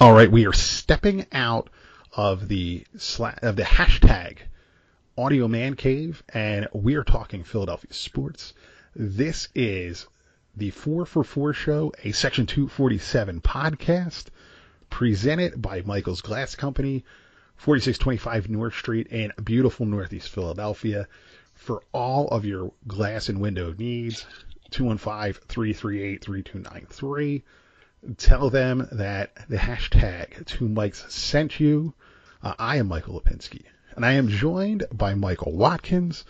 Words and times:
All 0.00 0.12
right, 0.12 0.30
we 0.30 0.46
are 0.46 0.52
stepping 0.52 1.26
out 1.32 1.70
of 2.16 2.46
the 2.46 2.84
sla- 2.96 3.36
of 3.42 3.56
the 3.56 3.64
hashtag 3.64 4.38
Audio 5.16 5.48
Man 5.48 5.74
Cave, 5.74 6.22
and 6.32 6.68
we 6.72 6.94
are 6.94 7.02
talking 7.02 7.42
Philadelphia 7.42 7.92
sports. 7.92 8.54
This 8.94 9.48
is 9.56 10.06
the 10.56 10.70
Four 10.70 11.04
for 11.04 11.24
Four 11.24 11.52
Show, 11.52 11.92
a 12.04 12.12
Section 12.12 12.46
247 12.46 13.40
podcast, 13.40 14.26
presented 14.88 15.60
by 15.60 15.82
Michael's 15.82 16.20
Glass 16.20 16.54
Company, 16.54 17.04
4625 17.56 18.50
North 18.50 18.74
Street 18.74 19.08
in 19.08 19.32
beautiful 19.42 19.84
Northeast 19.84 20.28
Philadelphia. 20.28 21.08
For 21.54 21.82
all 21.90 22.28
of 22.28 22.44
your 22.44 22.72
glass 22.86 23.28
and 23.28 23.40
window 23.40 23.74
needs, 23.76 24.24
215 24.70 25.42
338 25.48 26.22
3293 26.22 27.42
tell 28.16 28.50
them 28.50 28.88
that 28.92 29.32
the 29.48 29.56
hashtag 29.56 30.46
two 30.46 30.68
Mikes 30.68 31.12
sent 31.12 31.58
you. 31.60 31.94
Uh, 32.42 32.54
I 32.58 32.76
am 32.76 32.88
Michael 32.88 33.20
Lipinski, 33.20 33.64
and 33.96 34.04
I 34.04 34.12
am 34.12 34.28
joined 34.28 34.84
by 34.92 35.14
Michael 35.14 35.52
Watkins. 35.52 36.24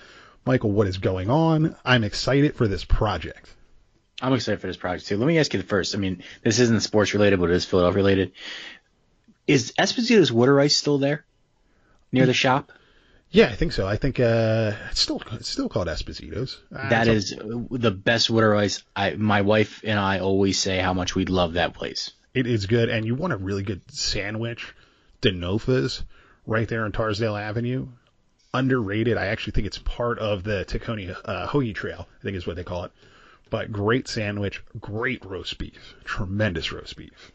Michael, 0.46 0.70
what 0.70 0.86
is 0.86 0.98
going 0.98 1.30
on? 1.30 1.76
I'm 1.84 2.04
excited 2.04 2.54
for 2.54 2.66
this 2.66 2.84
project. 2.84 3.54
I'm 4.20 4.32
excited 4.32 4.60
for 4.60 4.66
this 4.66 4.76
project 4.76 5.06
too. 5.06 5.16
Let 5.16 5.26
me 5.26 5.38
ask 5.38 5.52
you 5.52 5.60
the 5.60 5.68
first. 5.68 5.95
I 5.95 5.98
mean, 5.98 6.23
this 6.42 6.59
isn't 6.59 6.80
sports 6.80 7.12
related, 7.12 7.38
but 7.38 7.50
it 7.50 7.56
is 7.56 7.64
Philadelphia 7.64 7.96
related. 7.96 8.32
Is 9.46 9.73
Esposito's 9.78 10.32
water 10.32 10.59
ice 10.59 10.76
still 10.76 10.98
there 10.98 11.24
near 12.10 12.26
the 12.26 12.34
shop? 12.34 12.73
Yeah, 13.30 13.46
I 13.46 13.54
think 13.54 13.73
so. 13.73 13.87
I 13.87 13.96
think 13.96 14.21
uh, 14.21 14.73
it's 14.90 15.01
still 15.01 15.23
it's 15.32 15.48
still 15.48 15.68
called 15.68 15.87
Esposito's. 15.88 16.60
Uh, 16.74 16.88
That 16.88 17.09
is 17.09 17.34
the 17.38 17.90
best 17.90 18.30
water 18.30 18.54
ice. 18.54 18.82
I, 18.96 19.15
my 19.15 19.43
wife 19.43 19.82
and 19.84 19.98
I 19.98 20.21
always 20.21 20.59
say 20.59 20.79
how 20.79 20.95
much 20.95 21.15
we 21.15 21.26
love 21.26 21.54
that 21.54 21.74
place. 21.74 22.12
It 22.32 22.46
is 22.46 22.66
good, 22.66 22.88
and 22.88 23.04
you 23.04 23.15
want 23.15 23.32
a 23.34 23.37
really 23.37 23.62
good 23.62 23.82
sandwich. 23.90 24.74
Denofa's 25.21 26.02
right 26.46 26.68
there 26.68 26.84
on 26.84 26.93
Torresdale 26.93 27.38
Avenue. 27.38 27.88
Underrated. 28.54 29.18
I 29.18 29.26
actually 29.26 29.52
think 29.52 29.66
it's 29.66 29.79
part 29.79 30.18
of 30.18 30.43
the 30.43 30.65
Tacony 30.66 31.15
uh, 31.24 31.49
Hoagie 31.49 31.74
Trail. 31.74 32.09
I 32.21 32.23
think 32.23 32.37
is 32.37 32.46
what 32.46 32.56
they 32.56 32.65
call 32.65 32.84
it. 32.84 32.93
But 33.51 33.73
great 33.73 34.09
sandwich, 34.09 34.62
great 34.80 35.24
roast 35.24 35.59
beef, 35.59 35.95
tremendous 36.04 36.73
roast 36.73 36.96
beef. 36.96 37.32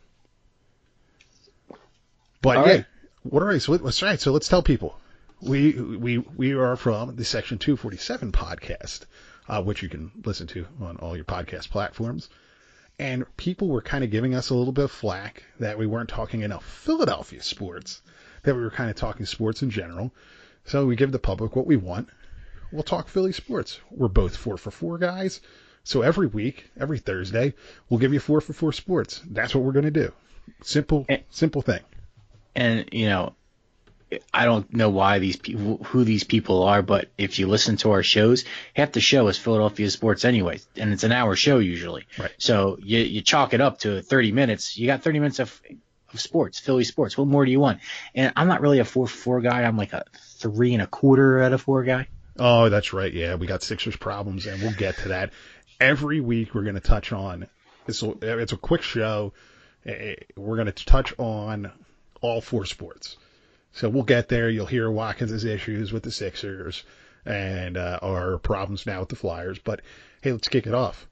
But 2.41 2.57
All 2.57 2.65
yeah, 2.67 2.73
right. 2.73 2.85
what 3.23 3.43
are 3.43 3.51
I? 3.51 3.57
So 3.59 3.73
let's 3.73 4.01
right. 4.01 4.19
So 4.19 4.31
let's 4.31 4.47
tell 4.47 4.63
people 4.63 4.95
we 5.43 5.73
we 5.73 6.17
we 6.17 6.53
are 6.53 6.75
from 6.75 7.15
the 7.15 7.25
Section 7.25 7.57
247 7.57 8.31
podcast, 8.31 9.05
uh, 9.47 9.61
which 9.61 9.83
you 9.83 9.89
can 9.89 10.11
listen 10.25 10.47
to 10.47 10.65
on 10.81 10.97
all 10.97 11.15
your 11.15 11.25
podcast 11.25 11.69
platforms. 11.69 12.29
And 12.99 13.25
people 13.37 13.67
were 13.69 13.81
kind 13.81 14.03
of 14.03 14.11
giving 14.11 14.35
us 14.35 14.49
a 14.49 14.55
little 14.55 14.71
bit 14.73 14.85
of 14.85 14.91
flack 14.91 15.43
that 15.59 15.77
we 15.77 15.87
weren't 15.87 16.09
talking 16.09 16.41
enough 16.41 16.63
Philadelphia 16.63 17.41
sports, 17.41 18.01
that 18.43 18.55
we 18.55 18.61
were 18.61 18.69
kind 18.69 18.89
of 18.89 18.95
talking 18.95 19.25
sports 19.25 19.63
in 19.63 19.71
general. 19.71 20.13
So 20.65 20.85
we 20.85 20.95
give 20.95 21.11
the 21.11 21.19
public 21.19 21.55
what 21.55 21.65
we 21.65 21.75
want. 21.75 22.09
We'll 22.71 22.83
talk 22.83 23.07
Philly 23.07 23.33
sports. 23.33 23.79
We're 23.91 24.07
both 24.07 24.37
four 24.37 24.57
for 24.57 24.71
four 24.71 24.97
guys. 24.97 25.41
So 25.83 26.01
every 26.01 26.27
week, 26.27 26.69
every 26.79 26.99
Thursday, 26.99 27.53
we'll 27.89 27.99
give 27.99 28.13
you 28.13 28.19
four 28.19 28.41
for 28.41 28.53
four 28.53 28.71
sports. 28.71 29.21
That's 29.29 29.53
what 29.53 29.63
we're 29.63 29.73
going 29.73 29.85
to 29.85 29.91
do. 29.91 30.13
Simple, 30.61 31.05
Eh. 31.09 31.19
simple 31.29 31.61
thing. 31.61 31.81
And 32.55 32.87
you 32.91 33.07
know, 33.07 33.33
I 34.33 34.45
don't 34.45 34.71
know 34.73 34.89
why 34.89 35.19
these 35.19 35.35
people, 35.35 35.83
who 35.83 36.03
these 36.03 36.23
people 36.23 36.63
are, 36.63 36.81
but 36.81 37.09
if 37.17 37.39
you 37.39 37.47
listen 37.47 37.77
to 37.77 37.91
our 37.91 38.03
shows, 38.03 38.45
half 38.73 38.91
the 38.91 39.01
show 39.01 39.27
is 39.27 39.37
Philadelphia 39.37 39.89
sports 39.89 40.25
anyway, 40.25 40.59
and 40.75 40.93
it's 40.93 41.03
an 41.03 41.11
hour 41.11 41.35
show 41.35 41.59
usually. 41.59 42.05
Right. 42.17 42.31
So 42.37 42.77
you 42.81 42.99
you 42.99 43.21
chalk 43.21 43.53
it 43.53 43.61
up 43.61 43.79
to 43.79 44.01
30 44.01 44.31
minutes. 44.31 44.77
You 44.77 44.87
got 44.87 45.03
30 45.03 45.19
minutes 45.19 45.39
of 45.39 45.61
of 46.13 46.21
sports, 46.21 46.59
Philly 46.59 46.83
sports. 46.83 47.17
What 47.17 47.27
more 47.27 47.45
do 47.45 47.51
you 47.51 47.59
want? 47.59 47.79
And 48.13 48.31
I'm 48.35 48.47
not 48.47 48.61
really 48.61 48.79
a 48.79 48.85
four 48.85 49.07
four 49.07 49.41
guy. 49.41 49.63
I'm 49.63 49.77
like 49.77 49.93
a 49.93 50.05
three 50.37 50.73
and 50.73 50.81
a 50.81 50.87
quarter 50.87 51.41
out 51.41 51.53
of 51.53 51.61
four 51.61 51.83
guy. 51.83 52.07
Oh, 52.37 52.69
that's 52.69 52.93
right. 52.93 53.13
Yeah, 53.13 53.35
we 53.35 53.47
got 53.47 53.61
Sixers 53.61 53.95
problems, 53.95 54.47
and 54.47 54.61
we'll 54.61 54.73
get 54.73 54.97
to 54.99 55.09
that. 55.09 55.31
Every 55.79 56.19
week, 56.19 56.55
we're 56.55 56.63
going 56.63 56.75
to 56.75 56.81
touch 56.81 57.11
on. 57.11 57.47
It's 57.87 58.01
a, 58.01 58.41
it's 58.41 58.53
a 58.53 58.57
quick 58.57 58.81
show. 58.81 59.33
Eh, 59.85 60.15
We're 60.35 60.55
going 60.55 60.71
to 60.71 60.85
touch 60.85 61.13
on 61.19 61.71
all 62.21 62.41
four 62.41 62.65
sports. 62.65 63.17
So 63.73 63.89
we'll 63.89 64.03
get 64.03 64.29
there. 64.29 64.49
You'll 64.49 64.67
hear 64.67 64.89
Watkins' 64.89 65.43
issues 65.43 65.91
with 65.91 66.03
the 66.03 66.11
Sixers 66.11 66.83
and 67.25 67.75
uh, 67.75 67.99
our 68.01 68.37
problems 68.37 68.85
now 68.85 68.99
with 68.99 69.09
the 69.09 69.15
Flyers. 69.15 69.57
But 69.57 69.81
hey, 70.21 70.31
let's 70.31 70.47
kick 70.47 70.67
it 70.67 70.75
off. 70.75 71.07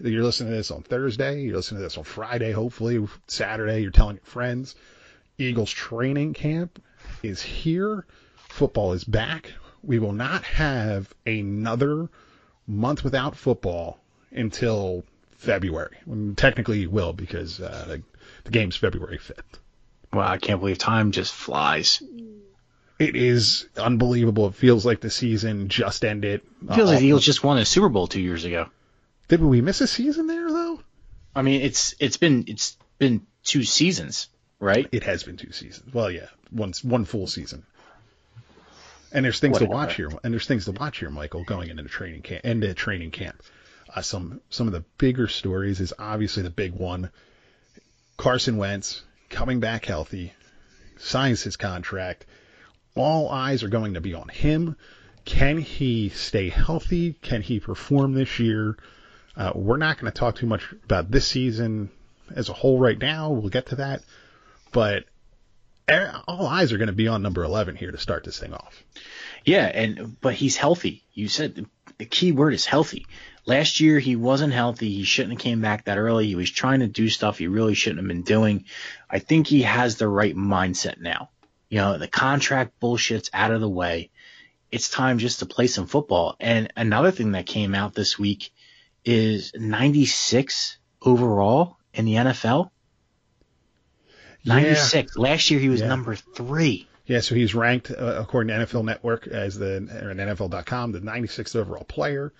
You're 0.00 0.22
listening 0.22 0.50
to 0.50 0.56
this 0.56 0.70
on 0.70 0.82
Thursday. 0.82 1.42
You're 1.42 1.56
listening 1.56 1.80
to 1.80 1.82
this 1.84 1.98
on 1.98 2.04
Friday, 2.04 2.52
hopefully 2.52 3.06
Saturday. 3.26 3.80
You're 3.80 3.90
telling 3.90 4.16
your 4.16 4.24
friends. 4.24 4.74
Eagles 5.36 5.70
training 5.70 6.34
camp 6.34 6.82
is 7.22 7.42
here. 7.42 8.06
Football 8.48 8.94
is 8.94 9.04
back. 9.04 9.52
We 9.82 9.98
will 9.98 10.12
not 10.12 10.44
have 10.44 11.12
another 11.26 12.08
month 12.66 13.04
without 13.04 13.36
football 13.36 14.00
until 14.30 15.04
February. 15.30 15.96
Technically, 16.36 16.80
you 16.80 16.90
will 16.90 17.12
because 17.12 17.60
uh, 17.60 17.98
the 18.44 18.50
game's 18.50 18.76
February 18.76 19.18
5th. 19.18 19.58
Wow, 20.12 20.26
I 20.28 20.38
can't 20.38 20.60
believe 20.60 20.78
time 20.78 21.12
just 21.12 21.32
flies. 21.34 22.02
It 22.98 23.14
is 23.14 23.68
unbelievable. 23.76 24.48
It 24.48 24.54
feels 24.54 24.84
like 24.84 25.00
the 25.00 25.10
season 25.10 25.68
just 25.68 26.04
ended. 26.04 26.40
It 26.62 26.74
feels 26.74 26.88
Uh, 26.88 26.92
like 26.92 26.98
the 27.00 27.06
Eagles 27.06 27.24
just 27.24 27.44
won 27.44 27.58
a 27.58 27.64
Super 27.64 27.88
Bowl 27.88 28.06
two 28.08 28.20
years 28.20 28.44
ago. 28.44 28.68
Did 29.28 29.40
we 29.42 29.60
miss 29.60 29.80
a 29.80 29.86
season 29.86 30.26
there 30.26 30.48
though? 30.50 30.80
I 31.36 31.42
mean, 31.42 31.60
it's 31.60 31.94
it's 32.00 32.16
been 32.16 32.44
it's 32.48 32.76
been 32.98 33.26
two 33.44 33.62
seasons, 33.62 34.28
right? 34.58 34.88
It 34.90 35.04
has 35.04 35.22
been 35.22 35.36
two 35.36 35.52
seasons. 35.52 35.92
Well, 35.94 36.10
yeah, 36.10 36.26
one 36.50 36.72
one 36.82 37.04
full 37.04 37.26
season. 37.26 37.64
And 39.12 39.24
there's 39.24 39.40
things 39.40 39.58
to 39.58 39.64
watch 39.66 39.94
here. 39.94 40.10
And 40.24 40.32
there's 40.34 40.46
things 40.46 40.64
to 40.66 40.72
watch 40.72 40.98
here, 40.98 41.10
Michael, 41.10 41.44
going 41.44 41.70
into 41.70 41.82
the 41.82 41.88
training 41.88 42.22
camp. 42.22 42.44
Into 42.44 42.74
training 42.74 43.10
camp. 43.10 43.42
Uh, 43.94 44.02
some 44.02 44.40
some 44.50 44.66
of 44.66 44.72
the 44.72 44.84
bigger 44.98 45.28
stories 45.28 45.80
is 45.80 45.94
obviously 45.98 46.42
the 46.42 46.50
big 46.50 46.72
one. 46.74 47.10
Carson 48.16 48.56
Wentz 48.56 49.02
coming 49.28 49.60
back 49.60 49.84
healthy, 49.84 50.32
signs 50.98 51.42
his 51.42 51.56
contract. 51.56 52.26
All 52.94 53.28
eyes 53.28 53.62
are 53.62 53.68
going 53.68 53.94
to 53.94 54.00
be 54.00 54.14
on 54.14 54.28
him. 54.28 54.76
Can 55.24 55.58
he 55.58 56.08
stay 56.08 56.48
healthy? 56.48 57.12
Can 57.12 57.42
he 57.42 57.60
perform 57.60 58.14
this 58.14 58.38
year? 58.38 58.76
Uh, 59.36 59.52
we're 59.54 59.76
not 59.76 59.98
going 59.98 60.10
to 60.10 60.18
talk 60.18 60.36
too 60.36 60.46
much 60.46 60.64
about 60.84 61.10
this 61.10 61.26
season 61.26 61.90
as 62.34 62.48
a 62.48 62.52
whole 62.52 62.78
right 62.78 62.98
now. 62.98 63.30
We'll 63.30 63.50
get 63.50 63.66
to 63.66 63.76
that. 63.76 64.02
But 64.72 65.04
all 66.26 66.46
eyes 66.46 66.72
are 66.72 66.78
going 66.78 66.88
to 66.88 66.92
be 66.92 67.08
on 67.08 67.22
number 67.22 67.44
11 67.44 67.76
here 67.76 67.90
to 67.90 67.98
start 67.98 68.24
this 68.24 68.38
thing 68.38 68.52
off. 68.52 68.84
Yeah, 69.44 69.66
and 69.66 70.20
but 70.20 70.34
he's 70.34 70.56
healthy. 70.56 71.04
You 71.14 71.28
said 71.28 71.66
the 71.98 72.04
key 72.04 72.32
word 72.32 72.54
is 72.54 72.66
healthy. 72.66 73.06
Last 73.48 73.80
year 73.80 73.98
he 73.98 74.14
wasn't 74.14 74.52
healthy. 74.52 74.92
He 74.92 75.04
shouldn't 75.04 75.32
have 75.32 75.40
came 75.40 75.62
back 75.62 75.86
that 75.86 75.96
early. 75.96 76.26
He 76.26 76.34
was 76.34 76.50
trying 76.50 76.80
to 76.80 76.86
do 76.86 77.08
stuff 77.08 77.38
he 77.38 77.46
really 77.48 77.72
shouldn't 77.72 78.00
have 78.00 78.06
been 78.06 78.20
doing. 78.20 78.66
I 79.08 79.20
think 79.20 79.46
he 79.46 79.62
has 79.62 79.96
the 79.96 80.06
right 80.06 80.36
mindset 80.36 81.00
now. 81.00 81.30
You 81.70 81.78
know, 81.78 81.96
the 81.96 82.08
contract 82.08 82.78
bullshit's 82.78 83.30
out 83.32 83.50
of 83.50 83.62
the 83.62 83.68
way. 83.68 84.10
It's 84.70 84.90
time 84.90 85.16
just 85.16 85.38
to 85.38 85.46
play 85.46 85.66
some 85.66 85.86
football. 85.86 86.36
And 86.38 86.70
another 86.76 87.10
thing 87.10 87.32
that 87.32 87.46
came 87.46 87.74
out 87.74 87.94
this 87.94 88.18
week 88.18 88.52
is 89.02 89.52
96 89.54 90.76
overall 91.00 91.78
in 91.94 92.04
the 92.04 92.16
NFL. 92.16 92.70
96. 94.44 95.16
Last 95.16 95.50
year 95.50 95.58
he 95.58 95.70
was 95.70 95.80
Yeah. 95.80 95.88
number 95.88 96.14
three. 96.16 96.86
Yeah, 97.06 97.20
so 97.20 97.34
he's 97.34 97.54
ranked, 97.54 97.90
uh, 97.90 98.16
according 98.18 98.48
to 98.48 98.54
NFL 98.66 98.84
Network, 98.84 99.26
as 99.26 99.58
the, 99.58 99.76
or 100.02 100.10
NFL.com, 100.14 100.92
the 100.92 101.00
96th 101.00 101.56
overall 101.56 101.84
player. 101.84 102.34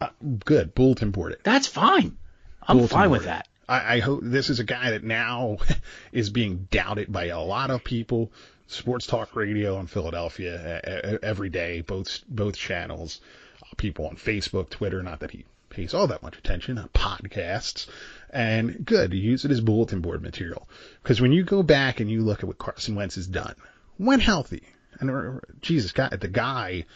Uh, 0.00 0.08
good. 0.44 0.74
Bulletin 0.74 1.10
board 1.10 1.32
it. 1.32 1.40
That's 1.44 1.66
fine. 1.66 2.16
I'm 2.62 2.78
Bulletin 2.78 2.96
fine 2.96 3.10
with 3.10 3.24
that. 3.24 3.48
I, 3.68 3.96
I 3.96 4.00
hope 4.00 4.20
this 4.22 4.50
is 4.50 4.60
a 4.60 4.64
guy 4.64 4.90
that 4.90 5.04
now 5.04 5.58
is 6.12 6.30
being 6.30 6.68
doubted 6.70 7.12
by 7.12 7.26
a 7.26 7.40
lot 7.40 7.70
of 7.70 7.84
people. 7.84 8.32
Sports 8.66 9.06
talk 9.06 9.36
radio 9.36 9.78
in 9.78 9.86
Philadelphia 9.86 11.18
every 11.22 11.50
day, 11.50 11.82
both 11.82 12.20
both 12.28 12.56
channels. 12.56 13.20
Uh, 13.62 13.74
people 13.76 14.06
on 14.06 14.16
Facebook, 14.16 14.70
Twitter. 14.70 15.02
Not 15.02 15.20
that 15.20 15.30
he 15.30 15.44
pays 15.68 15.92
all 15.92 16.06
that 16.06 16.22
much 16.22 16.38
attention. 16.38 16.78
Uh, 16.78 16.86
podcasts, 16.94 17.86
and 18.30 18.84
good. 18.84 19.12
You 19.12 19.20
use 19.20 19.44
it 19.44 19.50
as 19.50 19.60
bulletin 19.60 20.00
board 20.00 20.22
material 20.22 20.68
because 21.02 21.20
when 21.20 21.32
you 21.32 21.44
go 21.44 21.62
back 21.62 22.00
and 22.00 22.10
you 22.10 22.22
look 22.22 22.40
at 22.40 22.46
what 22.46 22.58
Carson 22.58 22.94
Wentz 22.94 23.16
has 23.16 23.26
done, 23.26 23.54
when 23.98 24.20
healthy, 24.20 24.62
and 24.98 25.40
Jesus, 25.60 25.92
God, 25.92 26.18
the 26.20 26.28
guy 26.28 26.86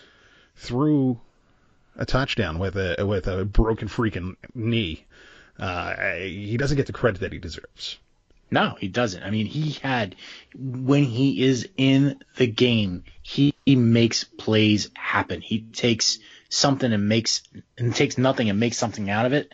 threw 0.56 1.21
a 1.99 2.06
touchdown 2.06 2.59
with 2.59 2.77
a 2.77 3.05
with 3.05 3.27
a 3.27 3.45
broken 3.45 3.89
freaking 3.89 4.37
knee. 4.55 5.05
Uh, 5.59 6.15
he 6.15 6.56
doesn't 6.56 6.77
get 6.77 6.87
the 6.87 6.93
credit 6.93 7.21
that 7.21 7.33
he 7.33 7.39
deserves. 7.39 7.99
No, 8.50 8.77
he 8.81 8.89
doesn't. 8.89 9.23
I 9.23 9.31
mean, 9.31 9.47
he 9.47 9.73
had 9.73 10.17
when 10.56 11.05
he 11.05 11.43
is 11.43 11.69
in 11.77 12.23
the 12.37 12.47
game, 12.47 13.05
he, 13.23 13.55
he 13.67 13.77
makes 13.77 14.25
plays 14.25 14.89
happen. 14.95 15.43
He 15.43 15.61
takes 15.61 16.19
something 16.49 16.91
and 16.91 17.09
makes 17.09 17.43
and 17.77 17.95
takes 17.95 18.17
nothing 18.17 18.49
and 18.49 18.59
makes 18.59 18.79
something 18.79 19.11
out 19.11 19.27
of 19.27 19.35
it. 19.35 19.53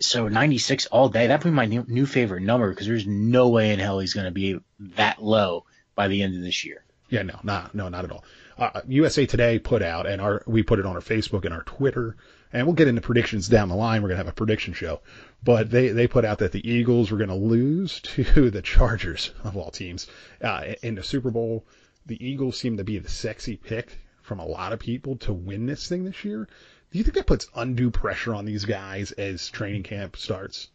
so 0.00 0.26
96 0.26 0.86
all 0.86 1.08
day. 1.08 1.28
That'd 1.28 1.44
be 1.44 1.50
my 1.50 1.66
new, 1.66 1.84
new 1.86 2.06
favorite 2.06 2.42
number 2.42 2.70
because 2.70 2.86
there's 2.86 3.06
no 3.06 3.48
way 3.48 3.72
in 3.72 3.78
hell 3.78 4.00
he's 4.00 4.14
going 4.14 4.24
to 4.24 4.32
be 4.32 4.58
that 4.96 5.22
low 5.22 5.64
by 5.94 6.08
the 6.08 6.22
end 6.22 6.34
of 6.34 6.42
this 6.42 6.64
year. 6.64 6.82
Yeah, 7.08 7.22
no, 7.22 7.38
not 7.44 7.74
no, 7.74 7.88
not 7.88 8.04
at 8.04 8.10
all. 8.10 8.24
Uh, 8.58 8.80
USA 8.88 9.26
Today 9.26 9.58
put 9.58 9.82
out, 9.82 10.06
and 10.06 10.20
our 10.20 10.42
we 10.46 10.62
put 10.62 10.78
it 10.78 10.86
on 10.86 10.96
our 10.96 11.02
Facebook 11.02 11.44
and 11.44 11.52
our 11.52 11.62
Twitter, 11.64 12.16
and 12.52 12.66
we'll 12.66 12.74
get 12.74 12.88
into 12.88 13.02
predictions 13.02 13.48
down 13.48 13.68
the 13.68 13.76
line. 13.76 14.02
We're 14.02 14.08
gonna 14.08 14.18
have 14.18 14.28
a 14.28 14.32
prediction 14.32 14.72
show, 14.72 15.00
but 15.44 15.70
they 15.70 15.88
they 15.88 16.06
put 16.06 16.24
out 16.24 16.38
that 16.38 16.52
the 16.52 16.68
Eagles 16.68 17.10
were 17.10 17.18
gonna 17.18 17.36
lose 17.36 18.00
to 18.14 18.50
the 18.50 18.62
Chargers 18.62 19.30
of 19.44 19.56
all 19.56 19.70
teams 19.70 20.06
uh, 20.42 20.74
in 20.82 20.94
the 20.94 21.02
Super 21.02 21.30
Bowl. 21.30 21.66
The 22.06 22.24
Eagles 22.24 22.58
seem 22.58 22.76
to 22.78 22.84
be 22.84 22.98
the 22.98 23.10
sexy 23.10 23.56
pick 23.56 23.98
from 24.22 24.38
a 24.38 24.46
lot 24.46 24.72
of 24.72 24.78
people 24.78 25.16
to 25.16 25.32
win 25.32 25.66
this 25.66 25.88
thing 25.88 26.04
this 26.04 26.24
year. 26.24 26.48
Do 26.90 26.98
you 26.98 27.04
think 27.04 27.16
that 27.16 27.26
puts 27.26 27.48
undue 27.54 27.90
pressure 27.90 28.34
on 28.34 28.44
these 28.44 28.64
guys 28.64 29.12
as 29.12 29.48
training 29.48 29.82
camp 29.82 30.16
starts? 30.16 30.68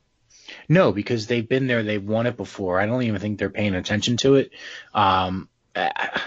No, 0.67 0.91
because 0.91 1.27
they've 1.27 1.47
been 1.47 1.67
there, 1.67 1.83
they've 1.83 2.03
won 2.03 2.27
it 2.27 2.37
before. 2.37 2.79
I 2.79 2.85
don't 2.85 3.03
even 3.03 3.21
think 3.21 3.39
they're 3.39 3.49
paying 3.49 3.75
attention 3.75 4.17
to 4.17 4.35
it. 4.35 4.51
Um, 4.93 5.49
I, 5.75 6.21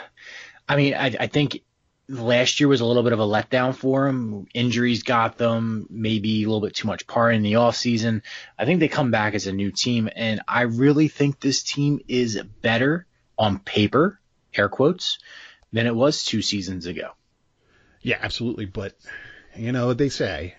I 0.69 0.77
mean, 0.77 0.95
I, 0.95 1.15
I 1.19 1.27
think 1.27 1.63
last 2.09 2.61
year 2.61 2.69
was 2.69 2.81
a 2.81 2.87
little 2.87 3.03
bit 3.03 3.13
of 3.13 3.21
a 3.21 3.25
letdown 3.25 3.75
for 3.75 4.07
them. 4.07 4.47
Injuries 4.55 5.03
got 5.03 5.39
them, 5.39 5.87
maybe 5.91 6.43
a 6.43 6.47
little 6.47 6.61
bit 6.61 6.75
too 6.75 6.89
much 6.89 7.07
par 7.07 7.31
in 7.31 7.43
the 7.43 7.55
offseason. 7.55 8.23
I 8.59 8.65
think 8.65 8.81
they 8.81 8.89
come 8.89 9.11
back 9.11 9.35
as 9.35 9.47
a 9.47 9.53
new 9.53 9.71
team, 9.71 10.09
and 10.15 10.41
I 10.47 10.63
really 10.63 11.09
think 11.09 11.41
this 11.41 11.63
team 11.63 12.01
is 12.09 12.41
better 12.63 13.07
on 13.39 13.59
paper, 13.59 14.21
air 14.55 14.69
quotes, 14.69 15.19
than 15.73 15.87
it 15.87 15.95
was 15.95 16.25
two 16.25 16.43
seasons 16.43 16.87
ago. 16.87 17.11
Yeah, 18.03 18.19
absolutely. 18.21 18.67
But 18.67 18.95
you 19.57 19.73
know 19.73 19.87
what 19.87 19.99
they 19.99 20.09
say 20.09 20.55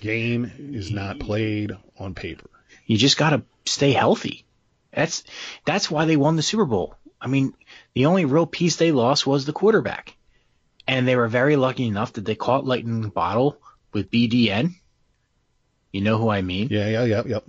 game 0.00 0.52
is 0.58 0.90
not 0.90 1.18
played 1.18 1.72
on 1.98 2.14
paper. 2.14 2.50
You 2.86 2.96
just 2.96 3.16
got 3.16 3.30
to 3.30 3.42
stay 3.64 3.92
healthy. 3.92 4.44
That's 4.92 5.24
that's 5.64 5.90
why 5.90 6.04
they 6.04 6.16
won 6.16 6.36
the 6.36 6.42
Super 6.42 6.64
Bowl. 6.64 6.96
I 7.20 7.28
mean, 7.28 7.54
the 7.94 8.06
only 8.06 8.24
real 8.24 8.46
piece 8.46 8.76
they 8.76 8.92
lost 8.92 9.26
was 9.26 9.44
the 9.44 9.52
quarterback. 9.52 10.16
And 10.88 11.06
they 11.06 11.16
were 11.16 11.28
very 11.28 11.56
lucky 11.56 11.86
enough 11.86 12.12
that 12.14 12.24
they 12.24 12.36
caught 12.36 12.64
lightning 12.64 12.96
in 12.96 13.02
the 13.02 13.08
bottle 13.08 13.58
with 13.92 14.10
BDN. 14.10 14.74
You 15.92 16.00
know 16.00 16.18
who 16.18 16.28
I 16.28 16.42
mean? 16.42 16.68
Yeah, 16.70 16.88
yeah, 16.88 17.04
yeah, 17.04 17.22
yep. 17.26 17.44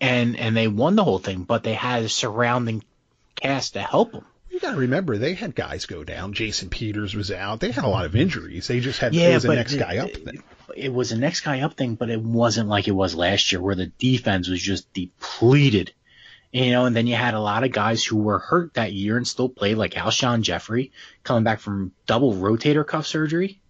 And 0.00 0.38
and 0.38 0.56
they 0.56 0.66
won 0.66 0.96
the 0.96 1.04
whole 1.04 1.18
thing, 1.18 1.44
but 1.44 1.62
they 1.62 1.74
had 1.74 2.02
a 2.02 2.08
surrounding 2.08 2.82
cast 3.36 3.74
to 3.74 3.80
help 3.80 4.12
them. 4.12 4.24
You 4.50 4.58
got 4.58 4.72
to 4.72 4.78
remember 4.78 5.16
they 5.16 5.34
had 5.34 5.54
guys 5.54 5.86
go 5.86 6.02
down. 6.02 6.32
Jason 6.32 6.68
Peters 6.68 7.14
was 7.14 7.30
out. 7.30 7.60
They 7.60 7.70
had 7.70 7.84
a 7.84 7.88
lot 7.88 8.06
of 8.06 8.16
injuries. 8.16 8.66
They 8.66 8.80
just 8.80 8.98
had 8.98 9.14
yeah, 9.14 9.28
it 9.28 9.34
was 9.34 9.42
the 9.44 9.54
next 9.54 9.76
guy 9.76 9.98
up 9.98 10.10
thing. 10.10 10.42
It 10.76 10.92
was 10.92 11.12
a 11.12 11.18
next 11.18 11.40
guy 11.40 11.60
up 11.60 11.74
thing, 11.74 11.94
but 11.94 12.10
it 12.10 12.20
wasn't 12.20 12.68
like 12.68 12.88
it 12.88 12.92
was 12.92 13.14
last 13.14 13.52
year 13.52 13.60
where 13.60 13.74
the 13.74 13.86
defense 13.86 14.48
was 14.48 14.60
just 14.60 14.92
depleted. 14.92 15.92
You 16.52 16.72
know, 16.72 16.84
and 16.84 16.96
then 16.96 17.06
you 17.06 17.14
had 17.14 17.34
a 17.34 17.40
lot 17.40 17.62
of 17.62 17.70
guys 17.70 18.04
who 18.04 18.16
were 18.16 18.40
hurt 18.40 18.74
that 18.74 18.92
year 18.92 19.16
and 19.16 19.26
still 19.26 19.48
played, 19.48 19.76
like 19.76 19.92
Alshon 19.92 20.42
Jeffery, 20.42 20.90
coming 21.22 21.44
back 21.44 21.60
from 21.60 21.92
double 22.06 22.34
rotator 22.34 22.84
cuff 22.84 23.06
surgery. 23.06 23.60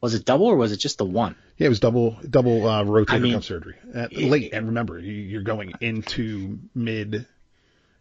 Was 0.00 0.14
it 0.14 0.24
double 0.24 0.46
or 0.46 0.56
was 0.56 0.72
it 0.72 0.78
just 0.78 0.98
the 0.98 1.04
one? 1.04 1.36
Yeah, 1.56 1.66
it 1.66 1.68
was 1.68 1.78
double 1.78 2.18
double 2.28 2.66
uh, 2.66 2.82
rotator 2.84 3.10
I 3.10 3.18
mean, 3.18 3.34
cuff 3.34 3.44
surgery. 3.44 3.76
Uh, 3.94 4.08
late, 4.12 4.52
and 4.52 4.66
remember, 4.66 4.98
you're 4.98 5.42
going 5.42 5.74
into 5.80 6.58
mid 6.74 7.26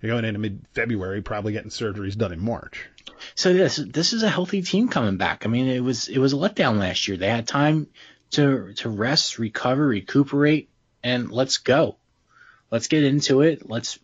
you're 0.01 0.11
going 0.11 0.25
into 0.25 0.39
mid 0.39 0.65
February, 0.73 1.21
probably 1.21 1.53
getting 1.53 1.71
surgeries 1.71 2.17
done 2.17 2.31
in 2.31 2.39
March. 2.39 2.87
So 3.35 3.53
this 3.53 3.75
this 3.75 4.13
is 4.13 4.23
a 4.23 4.29
healthy 4.29 4.61
team 4.61 4.87
coming 4.87 5.17
back. 5.17 5.45
I 5.45 5.49
mean, 5.49 5.67
it 5.67 5.81
was 5.81 6.07
it 6.07 6.19
was 6.19 6.33
a 6.33 6.37
letdown 6.37 6.79
last 6.79 7.07
year. 7.07 7.17
They 7.17 7.29
had 7.29 7.47
time 7.47 7.87
to 8.31 8.73
to 8.77 8.89
rest, 8.89 9.39
recover, 9.39 9.87
recuperate, 9.87 10.69
and 11.03 11.31
let's 11.31 11.57
go. 11.57 11.97
Let's 12.71 12.87
get 12.87 13.03
into 13.03 13.41
it. 13.41 13.69
Let's 13.69 13.99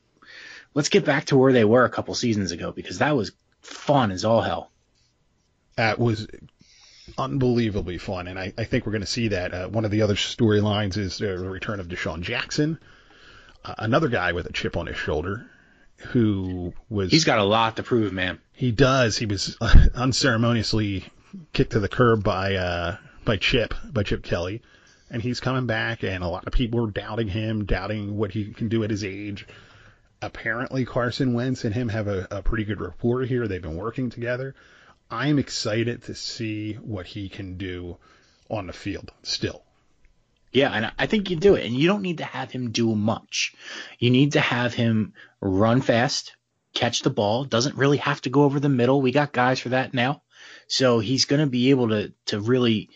let's 0.73 0.89
get 0.89 1.05
back 1.05 1.25
to 1.25 1.37
where 1.37 1.53
they 1.53 1.65
were 1.65 1.85
a 1.85 1.89
couple 1.89 2.13
seasons 2.15 2.51
ago 2.51 2.71
because 2.71 2.99
that 2.99 3.15
was 3.15 3.31
fun 3.61 4.11
as 4.11 4.25
all 4.25 4.41
hell. 4.41 4.71
That 5.75 5.99
was 5.99 6.27
unbelievably 7.17 7.97
fun, 7.99 8.27
and 8.27 8.39
I, 8.39 8.53
I 8.57 8.63
think 8.63 8.85
we're 8.85 8.91
going 8.91 9.01
to 9.01 9.07
see 9.07 9.29
that. 9.29 9.53
Uh, 9.53 9.67
one 9.67 9.85
of 9.85 9.91
the 9.91 10.01
other 10.01 10.15
storylines 10.15 10.97
is 10.97 11.17
the 11.17 11.37
return 11.37 11.79
of 11.79 11.87
DeSean 11.87 12.21
Jackson, 12.21 12.79
uh, 13.63 13.75
another 13.77 14.07
guy 14.07 14.31
with 14.31 14.45
a 14.45 14.53
chip 14.53 14.77
on 14.77 14.87
his 14.87 14.97
shoulder 14.97 15.49
who 15.97 16.73
was. 16.89 17.11
He's 17.11 17.25
got 17.25 17.39
a 17.39 17.43
lot 17.43 17.77
to 17.77 17.83
prove, 17.83 18.13
man. 18.13 18.39
He 18.53 18.71
does. 18.71 19.17
He 19.17 19.25
was 19.25 19.57
uh, 19.59 19.87
unceremoniously 19.95 21.05
kicked 21.53 21.73
to 21.73 21.79
the 21.79 21.89
curb 21.89 22.23
by 22.23 22.55
uh, 22.55 22.97
by 23.23 23.37
Chip 23.37 23.73
by 23.91 24.03
Chip 24.03 24.23
Kelly, 24.23 24.61
and 25.09 25.21
he's 25.21 25.39
coming 25.39 25.67
back. 25.67 26.03
And 26.03 26.23
a 26.23 26.27
lot 26.27 26.47
of 26.47 26.53
people 26.53 26.85
are 26.85 26.91
doubting 26.91 27.27
him, 27.27 27.65
doubting 27.65 28.17
what 28.17 28.31
he 28.31 28.53
can 28.53 28.69
do 28.69 28.83
at 28.83 28.91
his 28.91 29.03
age. 29.03 29.47
Apparently, 30.21 30.85
Carson 30.85 31.33
Wentz 31.33 31.65
and 31.65 31.73
him 31.73 31.89
have 31.89 32.07
a, 32.07 32.27
a 32.31 32.41
pretty 32.41 32.63
good 32.63 32.81
rapport 32.81 33.21
here. 33.21 33.47
They've 33.47 33.61
been 33.61 33.77
working 33.77 34.09
together. 34.09 34.55
I'm 35.09 35.37
excited 35.37 36.03
to 36.03 36.15
see 36.15 36.73
what 36.73 37.05
he 37.05 37.29
can 37.29 37.57
do 37.57 37.97
on 38.49 38.67
the 38.67 38.73
field 38.73 39.11
still. 39.23 39.63
Yeah, 40.51 40.71
and 40.71 40.91
I 40.97 41.05
think 41.05 41.29
you 41.29 41.35
do 41.35 41.55
it. 41.55 41.65
And 41.65 41.75
you 41.75 41.87
don't 41.87 42.01
need 42.01 42.19
to 42.19 42.23
have 42.23 42.49
him 42.49 42.71
do 42.71 42.95
much. 42.95 43.53
You 43.99 44.09
need 44.09 44.33
to 44.33 44.39
have 44.39 44.73
him 44.73 45.13
run 45.41 45.81
fast, 45.81 46.35
catch 46.73 47.01
the 47.01 47.09
ball. 47.09 47.43
Doesn't 47.43 47.75
really 47.75 47.97
have 47.97 48.21
to 48.21 48.29
go 48.29 48.43
over 48.43 48.59
the 48.59 48.69
middle. 48.69 49.01
We 49.01 49.11
got 49.11 49.33
guys 49.33 49.59
for 49.59 49.69
that 49.69 49.93
now. 49.93 50.21
So 50.67 50.99
he's 50.99 51.25
going 51.25 51.41
to 51.41 51.47
be 51.47 51.71
able 51.71 51.89
to 51.89 52.13
to 52.27 52.39
really 52.39 52.89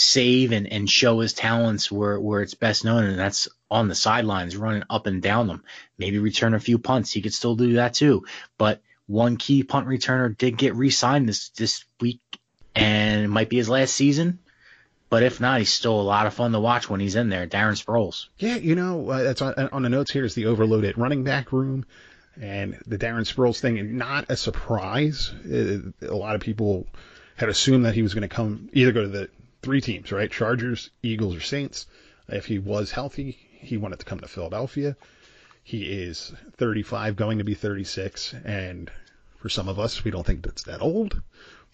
save 0.00 0.52
and, 0.52 0.72
and 0.72 0.88
show 0.88 1.18
his 1.18 1.32
talents 1.32 1.90
where, 1.90 2.20
where 2.20 2.40
it's 2.40 2.54
best 2.54 2.84
known, 2.84 3.02
and 3.02 3.18
that's 3.18 3.48
on 3.68 3.88
the 3.88 3.96
sidelines, 3.96 4.56
running 4.56 4.84
up 4.88 5.08
and 5.08 5.20
down 5.20 5.48
them. 5.48 5.64
Maybe 5.98 6.20
return 6.20 6.54
a 6.54 6.60
few 6.60 6.78
punts. 6.78 7.10
He 7.10 7.20
could 7.20 7.34
still 7.34 7.56
do 7.56 7.72
that 7.74 7.94
too. 7.94 8.24
But 8.58 8.80
one 9.08 9.38
key 9.38 9.64
punt 9.64 9.88
returner 9.88 10.38
did 10.38 10.56
get 10.56 10.76
re-signed 10.76 11.28
this 11.28 11.48
this 11.48 11.84
week, 12.00 12.20
and 12.76 13.24
it 13.24 13.28
might 13.28 13.48
be 13.48 13.56
his 13.56 13.68
last 13.68 13.92
season. 13.92 14.38
But 15.10 15.24
if 15.24 15.40
not, 15.40 15.58
he's 15.58 15.72
still 15.72 16.00
a 16.00 16.02
lot 16.02 16.26
of 16.26 16.34
fun 16.34 16.52
to 16.52 16.60
watch 16.60 16.88
when 16.88 17.00
he's 17.00 17.16
in 17.16 17.28
there. 17.28 17.48
Darren 17.48 17.82
Sproles. 17.82 18.26
Yeah, 18.38 18.54
you 18.54 18.76
know, 18.76 19.10
uh, 19.10 19.24
that's 19.24 19.42
on, 19.42 19.54
on 19.72 19.82
the 19.82 19.88
notes 19.88 20.12
here 20.12 20.24
is 20.24 20.36
the 20.36 20.46
overloaded 20.46 20.96
running 20.96 21.24
back 21.24 21.50
room 21.50 21.86
and 22.40 22.80
the 22.86 22.98
Darren 22.98 23.26
Sproles 23.26 23.58
thing. 23.58 23.96
Not 23.98 24.26
a 24.28 24.36
surprise. 24.36 25.32
Uh, 25.44 25.90
a 26.06 26.14
lot 26.14 26.36
of 26.36 26.40
people 26.40 26.86
had 27.34 27.48
assumed 27.48 27.84
that 27.84 27.94
he 27.94 28.02
was 28.02 28.14
going 28.14 28.22
to 28.22 28.28
come 28.28 28.68
either 28.72 28.92
go 28.92 29.02
to 29.02 29.08
the 29.08 29.30
three 29.62 29.80
teams, 29.80 30.12
right? 30.12 30.30
Chargers, 30.30 30.90
Eagles, 31.02 31.36
or 31.36 31.40
Saints. 31.40 31.86
If 32.28 32.46
he 32.46 32.58
was 32.58 32.90
healthy, 32.90 33.38
he 33.60 33.76
wanted 33.76 34.00
to 34.00 34.04
come 34.04 34.20
to 34.20 34.28
Philadelphia. 34.28 34.96
He 35.64 35.84
is 35.84 36.32
35, 36.56 37.16
going 37.16 37.38
to 37.38 37.44
be 37.44 37.54
36, 37.54 38.34
and 38.44 38.90
for 39.36 39.48
some 39.48 39.68
of 39.68 39.78
us, 39.78 40.04
we 40.04 40.10
don't 40.10 40.24
think 40.24 40.42
that's 40.42 40.64
that 40.64 40.80
old. 40.80 41.20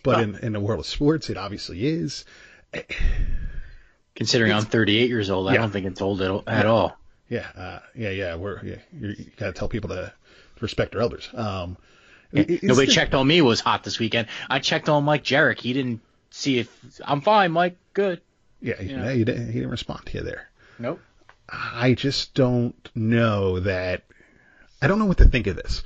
But 0.03 0.23
in, 0.23 0.37
in 0.37 0.53
the 0.53 0.61
world 0.61 0.81
of 0.81 0.87
sports, 0.87 1.31
it 1.31 1.37
obviously 1.37 1.87
is. 1.87 2.25
Considering 4.15 4.53
I'm 4.53 4.65
38 4.65 5.09
years 5.09 5.31
old, 5.31 5.49
I 5.49 5.55
don't 5.55 5.71
think 5.71 5.87
it's 5.87 6.03
old 6.03 6.21
at, 6.23 6.43
at 6.47 6.67
all. 6.67 6.97
Yeah, 7.29 7.47
uh, 7.57 7.79
yeah, 7.95 8.11
yeah. 8.11 8.35
We're 8.37 8.63
yeah, 8.63 8.77
you 8.93 9.17
got 9.37 9.47
to 9.47 9.53
tell 9.53 9.69
people 9.69 9.91
to 9.91 10.13
respect 10.61 10.93
their 10.93 11.01
elders. 11.01 11.29
Um, 11.33 11.77
Nobody 12.33 12.87
checked 12.89 13.15
on 13.15 13.27
me 13.27 13.41
was 13.43 13.61
hot 13.61 13.85
this 13.85 13.99
weekend. 13.99 14.27
I 14.51 14.59
checked 14.59 14.89
on 14.89 15.05
Mike 15.05 15.23
Jarek. 15.25 15.61
He 15.61 15.73
didn't 15.73 16.01
see 16.35 16.59
if 16.59 17.01
I'm 17.05 17.21
fine, 17.21 17.53
Mike. 17.53 17.79
Good. 17.93 18.21
Yeah, 18.61 18.81
you 18.81 18.97
know? 18.97 19.09
he, 19.09 19.25
didn't, 19.25 19.47
he 19.47 19.61
didn't 19.61 19.71
respond 19.71 20.07
to 20.07 20.19
you 20.19 20.25
there. 20.25 20.49
Nope. 20.79 21.01
I 21.49 21.95
just 21.95 22.35
don't 22.35 22.91
know 22.95 23.61
that. 23.61 24.03
I 24.83 24.89
don't 24.89 24.99
know 24.99 25.05
what 25.05 25.19
to 25.19 25.29
think 25.29 25.47
of 25.47 25.57
this. 25.57 25.83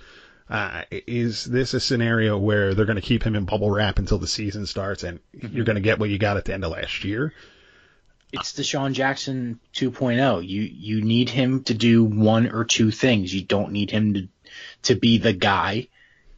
Uh, 0.48 0.82
is 0.90 1.44
this 1.44 1.74
a 1.74 1.80
scenario 1.80 2.38
where 2.38 2.74
they're 2.74 2.86
going 2.86 2.96
to 2.96 3.02
keep 3.02 3.22
him 3.22 3.34
in 3.34 3.44
bubble 3.44 3.70
wrap 3.70 3.98
until 3.98 4.18
the 4.18 4.26
season 4.26 4.64
starts 4.64 5.02
and 5.02 5.20
mm-hmm. 5.36 5.54
you're 5.54 5.66
going 5.66 5.76
to 5.76 5.82
get 5.82 5.98
what 5.98 6.08
you 6.08 6.18
got 6.18 6.38
at 6.38 6.46
the 6.46 6.54
end 6.54 6.64
of 6.64 6.72
last 6.72 7.04
year? 7.04 7.34
It's 8.32 8.52
DeSean 8.52 8.92
Jackson 8.92 9.60
2.0. 9.74 10.46
You 10.46 10.62
you 10.62 11.02
need 11.02 11.30
him 11.30 11.64
to 11.64 11.74
do 11.74 12.04
one 12.04 12.50
or 12.50 12.64
two 12.64 12.90
things. 12.90 13.34
You 13.34 13.42
don't 13.42 13.72
need 13.72 13.90
him 13.90 14.14
to 14.14 14.28
to 14.84 14.94
be 14.94 15.18
the 15.18 15.32
guy. 15.32 15.88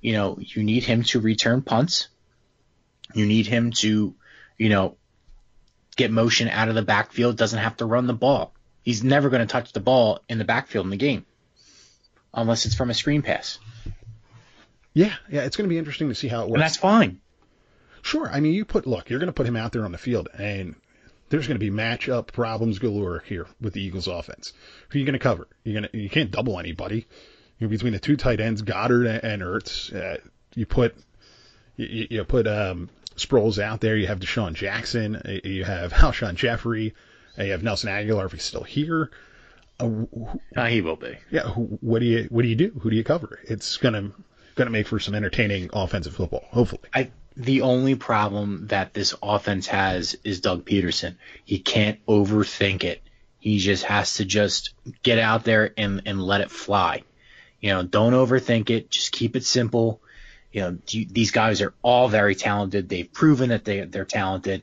You 0.01 0.15
know, 0.15 0.39
you 0.41 0.63
need 0.65 0.85
him 0.85 1.03
to 1.05 1.21
return 1.21 1.63
punts. 1.63 2.09
You 3.15 3.27
need 3.27 3.47
him 3.47 3.73
to, 3.73 4.15
you 4.59 4.69
know, 4.69 4.97
get 5.97 6.11
motion 6.11 6.49
out 6.49 6.69
of 6.69 6.75
the 6.75 6.83
backfield. 6.83 7.37
Doesn't 7.37 7.59
have 7.59 7.77
to 7.79 7.87
run 7.87 8.07
the 8.07 8.15
ball. 8.15 8.55
He's 8.83 9.05
never 9.05 9.29
going 9.29 9.41
to 9.41 9.47
touch 9.47 9.73
the 9.73 9.81
ball 9.81 10.21
in 10.29 10.39
the 10.39 10.45
backfield 10.45 10.87
in 10.87 10.91
the 10.91 10.97
game, 10.97 11.27
unless 12.33 12.67
it's 12.67 12.75
from 12.75 12.91
a 12.91 12.95
screen 12.95 13.23
pass. 13.23 13.59
Yeah, 14.95 15.15
yeah, 15.31 15.43
it's 15.43 15.57
going 15.57 15.69
to 15.69 15.73
be 15.73 15.79
interesting 15.79 16.09
to 16.09 16.15
see 16.15 16.29
how 16.29 16.43
it 16.43 16.49
works. 16.49 16.55
And 16.55 16.63
that's 16.63 16.77
fine. 16.77 17.21
Sure. 18.03 18.29
I 18.31 18.41
mean, 18.41 18.55
you 18.55 18.65
put 18.65 18.87
look, 18.87 19.11
you're 19.11 19.19
going 19.19 19.29
to 19.29 19.33
put 19.33 19.47
him 19.47 19.57
out 19.57 19.73
there 19.73 19.85
on 19.85 19.93
the 19.93 19.99
field, 19.99 20.29
and 20.37 20.75
there's 21.29 21.47
going 21.47 21.59
to 21.59 21.65
be 21.65 21.71
matchup 21.71 22.29
problems 22.33 22.79
galore 22.79 23.23
here 23.27 23.47
with 23.61 23.75
the 23.75 23.83
Eagles' 23.83 24.09
offense. 24.09 24.53
Who 24.89 24.99
are 24.99 25.01
you 25.01 25.07
going 25.07 25.13
to 25.13 25.19
cover? 25.19 25.49
You're 25.65 25.81
going 25.81 25.91
to 25.93 25.99
you 25.99 26.11
can't 26.11 26.31
double 26.31 26.59
anybody. 26.59 27.07
You're 27.59 27.69
between 27.69 27.93
the 27.93 27.99
two 27.99 28.17
tight 28.17 28.41
ends, 28.41 28.63
Goedert 28.63 29.23
and 29.23 29.43
Ertz. 29.43 29.95
Uh, 29.95 30.19
you 30.55 30.67
put 30.67 30.97
you, 31.77 32.07
you 32.11 32.25
put 32.25 32.47
um, 32.47 32.89
Sproles 33.21 33.59
out 33.63 33.81
there. 33.81 33.97
You 33.97 34.07
have 34.07 34.21
DeSean 34.21 34.55
Jackson. 34.55 35.41
You 35.45 35.65
have 35.65 35.93
Alshon 35.95 36.35
Jeffery. 36.35 36.95
You 37.39 37.51
have 37.53 37.63
Nelson 37.63 37.89
Agholor 37.91 38.27
if 38.27 38.33
he's 38.33 38.43
still 38.45 38.63
here. 38.65 39.11
Uh, 39.79 39.89
wh- 39.89 40.37
Uh, 40.57 40.67
he 40.67 40.81
will 40.81 40.97
be. 40.97 41.17
yeah, 41.31 41.43
who, 41.43 41.79
what 41.81 42.01
do 42.01 42.07
you 42.07 42.27
what 42.31 42.43
do 42.43 42.49
you 42.49 42.57
do? 42.57 42.71
Who 42.81 42.91
do 42.91 42.97
you 42.97 43.05
cover? 43.05 43.39
It's 43.45 43.77
gonna 43.79 44.13
gonna 44.57 44.71
make 44.71 44.87
for 44.89 44.99
some 44.99 45.15
entertaining 45.15 45.71
offensive 45.73 46.15
football, 46.15 46.45
hopefully. 46.51 46.83
I 46.93 47.11
the 47.37 47.63
only 47.63 47.95
problem 47.95 48.67
that 48.67 48.93
this 48.93 49.15
offense 49.23 49.69
has 49.69 50.17
is 50.25 50.41
Doug 50.41 50.65
Pederson. 50.67 51.15
He 51.45 51.59
can't 51.61 52.05
overthink 52.07 52.85
it. 52.85 53.01
He 53.39 53.59
just 53.59 53.85
has 53.85 54.15
to 54.17 54.25
just 54.27 54.75
get 55.03 55.19
out 55.19 55.45
there 55.45 55.73
and 55.79 56.03
and 56.05 56.23
let 56.23 56.43
it 56.43 56.51
fly. 56.51 57.05
You 57.61 57.71
know, 57.71 57.83
don't 57.83 58.13
overthink 58.13 58.69
it. 58.71 58.91
Just 58.91 59.13
keep 59.13 59.37
it 59.37 59.45
simple. 59.45 60.03
You 60.53 60.61
know, 60.63 60.79
you, 60.89 61.07
these 61.07 61.31
guys 61.31 61.61
are 61.63 61.75
all 61.83 62.09
very 62.09 62.35
talented. 62.35 62.89
They've 62.89 63.11
proven 63.11 63.51
that 63.51 63.65
they 63.65 63.83
they're 63.83 64.05
talented. 64.05 64.63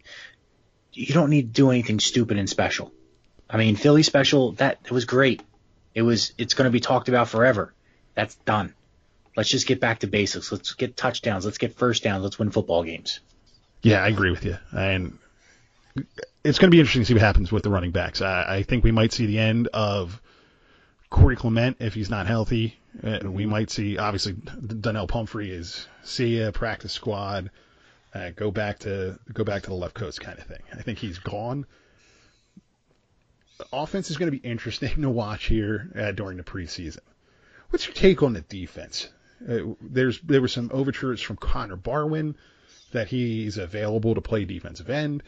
You 0.91 1.13
don't 1.13 1.29
need 1.29 1.53
to 1.53 1.61
do 1.61 1.69
anything 1.71 1.99
stupid 1.99 2.37
and 2.37 2.49
special. 2.49 2.91
I 3.49 3.57
mean, 3.57 3.75
Philly 3.75 4.03
special 4.03 4.53
that 4.53 4.79
it 4.83 4.91
was 4.91 5.05
great. 5.05 5.43
It 5.93 6.01
was 6.01 6.33
it's 6.37 6.53
going 6.53 6.65
to 6.65 6.71
be 6.71 6.79
talked 6.79 7.09
about 7.09 7.29
forever. 7.29 7.73
That's 8.15 8.35
done. 8.35 8.73
Let's 9.35 9.49
just 9.49 9.67
get 9.67 9.79
back 9.79 9.99
to 9.99 10.07
basics. 10.07 10.51
Let's 10.51 10.73
get 10.73 10.97
touchdowns. 10.97 11.45
Let's 11.45 11.59
get 11.59 11.75
first 11.75 12.03
downs. 12.03 12.23
Let's 12.23 12.39
win 12.39 12.51
football 12.51 12.83
games. 12.83 13.19
Yeah, 13.83 14.03
I 14.03 14.07
agree 14.07 14.31
with 14.31 14.43
you, 14.43 14.57
and 14.71 15.19
it's 16.43 16.59
going 16.59 16.69
to 16.69 16.75
be 16.75 16.79
interesting 16.79 17.03
to 17.03 17.05
see 17.05 17.13
what 17.13 17.21
happens 17.21 17.51
with 17.51 17.63
the 17.63 17.69
running 17.69 17.91
backs. 17.91 18.21
I, 18.21 18.57
I 18.57 18.63
think 18.63 18.83
we 18.83 18.91
might 18.91 19.13
see 19.13 19.25
the 19.25 19.39
end 19.39 19.67
of 19.73 20.21
Corey 21.09 21.35
Clement 21.35 21.77
if 21.79 21.93
he's 21.93 22.09
not 22.09 22.27
healthy. 22.27 22.77
Uh, 23.03 23.19
we 23.29 23.45
might 23.45 23.69
see 23.69 23.97
obviously 23.97 24.33
Donnel 24.33 25.07
Pumphrey 25.07 25.51
is 25.51 25.87
see 26.03 26.39
ya 26.39 26.51
practice 26.51 26.93
squad, 26.93 27.51
uh, 28.13 28.31
go 28.31 28.51
back 28.51 28.79
to 28.79 29.19
go 29.31 29.43
back 29.43 29.63
to 29.63 29.69
the 29.69 29.75
left 29.75 29.93
coast 29.93 30.21
kind 30.21 30.39
of 30.39 30.45
thing. 30.45 30.61
I 30.73 30.81
think 30.81 30.99
he's 30.99 31.19
gone. 31.19 31.65
The 33.59 33.65
offense 33.73 34.09
is 34.09 34.17
going 34.17 34.31
to 34.31 34.37
be 34.37 34.47
interesting 34.47 35.01
to 35.01 35.09
watch 35.09 35.45
here 35.45 35.91
uh, 35.95 36.11
during 36.11 36.37
the 36.37 36.43
preseason. 36.43 36.99
What's 37.69 37.85
your 37.85 37.95
take 37.95 38.23
on 38.23 38.33
the 38.33 38.41
defense? 38.41 39.09
Uh, 39.47 39.73
there's 39.81 40.19
there 40.21 40.41
were 40.41 40.47
some 40.47 40.71
overtures 40.73 41.21
from 41.21 41.37
Connor 41.37 41.75
Barwin 41.75 42.35
that 42.93 43.07
he's 43.07 43.57
available 43.57 44.15
to 44.15 44.21
play 44.21 44.45
defensive 44.45 44.89
end. 44.89 45.21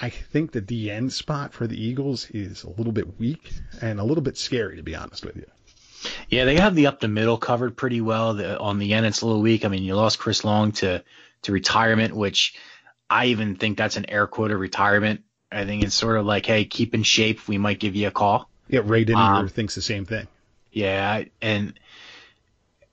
I 0.00 0.10
think 0.10 0.52
the 0.52 0.62
DN 0.62 1.10
spot 1.10 1.52
for 1.52 1.66
the 1.66 1.82
Eagles 1.82 2.30
is 2.30 2.62
a 2.62 2.70
little 2.70 2.92
bit 2.92 3.18
weak 3.18 3.52
and 3.80 3.98
a 3.98 4.04
little 4.04 4.22
bit 4.22 4.36
scary, 4.36 4.76
to 4.76 4.82
be 4.82 4.94
honest 4.94 5.24
with 5.24 5.36
you. 5.36 5.46
Yeah, 6.28 6.44
they 6.44 6.56
have 6.56 6.74
the 6.74 6.86
up 6.86 7.00
the 7.00 7.08
middle 7.08 7.38
covered 7.38 7.76
pretty 7.76 8.00
well. 8.00 8.34
The, 8.34 8.58
on 8.58 8.78
the 8.78 8.94
end, 8.94 9.06
it's 9.06 9.22
a 9.22 9.26
little 9.26 9.42
weak. 9.42 9.64
I 9.64 9.68
mean, 9.68 9.82
you 9.82 9.94
lost 9.94 10.18
Chris 10.18 10.44
Long 10.44 10.72
to 10.72 11.02
to 11.42 11.52
retirement, 11.52 12.14
which 12.14 12.54
I 13.10 13.26
even 13.26 13.56
think 13.56 13.76
that's 13.76 13.96
an 13.96 14.08
air 14.08 14.26
quote 14.26 14.50
of 14.50 14.60
retirement. 14.60 15.22
I 15.50 15.64
think 15.64 15.82
it's 15.82 15.94
sort 15.94 16.16
of 16.16 16.24
like, 16.24 16.46
hey, 16.46 16.64
keep 16.64 16.94
in 16.94 17.02
shape. 17.02 17.46
We 17.46 17.58
might 17.58 17.78
give 17.78 17.94
you 17.94 18.08
a 18.08 18.10
call. 18.10 18.48
Yeah, 18.68 18.80
Ray 18.84 19.04
Dinier 19.04 19.22
Um, 19.22 19.48
thinks 19.48 19.74
the 19.74 19.82
same 19.82 20.06
thing. 20.06 20.26
Yeah, 20.72 21.24
and 21.42 21.78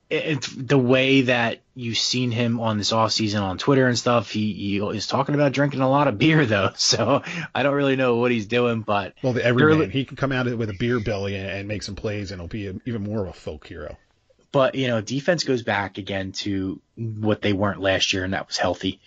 it's 0.10 0.52
the 0.54 0.78
way 0.78 1.22
that 1.22 1.62
you've 1.76 1.98
seen 1.98 2.32
him 2.32 2.60
on 2.60 2.78
this 2.78 2.92
off 2.92 3.12
season 3.12 3.42
on 3.44 3.58
Twitter 3.58 3.88
and 3.88 3.98
stuff. 3.98 4.32
He, 4.32 4.54
he 4.54 4.78
is 4.78 5.06
talking 5.08 5.36
about 5.36 5.52
drinking 5.52 5.82
a 5.82 5.90
lot 5.90 6.08
of 6.08 6.18
beer 6.18 6.46
though, 6.46 6.72
so 6.76 7.22
I 7.54 7.64
don't 7.64 7.76
really 7.76 7.96
know 7.96 8.16
what 8.16 8.32
he's 8.32 8.48
doing, 8.48 8.82
but 8.82 9.14
Well, 9.22 9.34
the 9.34 9.46
everyman, 9.46 9.92
he 9.92 10.06
can 10.06 10.18
come 10.18 10.32
out 10.32 10.46
with 10.58 10.70
a 10.70 10.76
beer 10.80 11.00
belly 11.00 11.36
and, 11.36 11.48
and 11.48 11.68
make 11.68 11.84
some 11.84 11.96
plays, 11.96 12.32
and 12.32 12.42
he'll 12.42 12.48
be 12.48 12.68
a, 12.68 12.76
even 12.86 13.04
more 13.04 13.22
of 13.22 13.28
a 13.30 13.34
folk 13.34 13.68
hero. 13.68 13.98
but 14.52 14.74
you 14.76 14.88
know, 14.88 15.00
defense 15.00 15.44
goes 15.44 15.62
back 15.62 15.98
again 16.00 16.32
to 16.32 16.82
what 16.96 17.42
they 17.42 17.54
weren't 17.54 17.80
last 17.80 18.12
year, 18.14 18.24
and 18.24 18.34
that 18.34 18.48
was 18.48 18.58
healthy. 18.58 19.00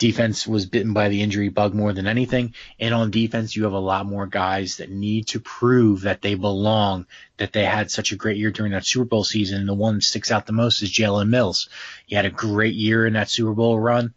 Defense 0.00 0.46
was 0.46 0.64
bitten 0.64 0.94
by 0.94 1.10
the 1.10 1.20
injury 1.20 1.50
bug 1.50 1.74
more 1.74 1.92
than 1.92 2.06
anything, 2.06 2.54
and 2.78 2.94
on 2.94 3.10
defense, 3.10 3.54
you 3.54 3.64
have 3.64 3.74
a 3.74 3.78
lot 3.78 4.06
more 4.06 4.26
guys 4.26 4.78
that 4.78 4.90
need 4.90 5.26
to 5.28 5.40
prove 5.40 6.00
that 6.00 6.22
they 6.22 6.36
belong, 6.36 7.04
that 7.36 7.52
they 7.52 7.66
had 7.66 7.90
such 7.90 8.10
a 8.10 8.16
great 8.16 8.38
year 8.38 8.50
during 8.50 8.72
that 8.72 8.86
Super 8.86 9.04
Bowl 9.04 9.24
season. 9.24 9.60
And 9.60 9.68
the 9.68 9.74
one 9.74 9.96
that 9.96 10.02
sticks 10.02 10.30
out 10.30 10.46
the 10.46 10.54
most 10.54 10.80
is 10.80 10.90
Jalen 10.90 11.28
Mills. 11.28 11.68
He 12.06 12.14
had 12.16 12.24
a 12.24 12.30
great 12.30 12.74
year 12.74 13.06
in 13.06 13.12
that 13.12 13.28
Super 13.28 13.52
Bowl 13.52 13.78
run. 13.78 14.14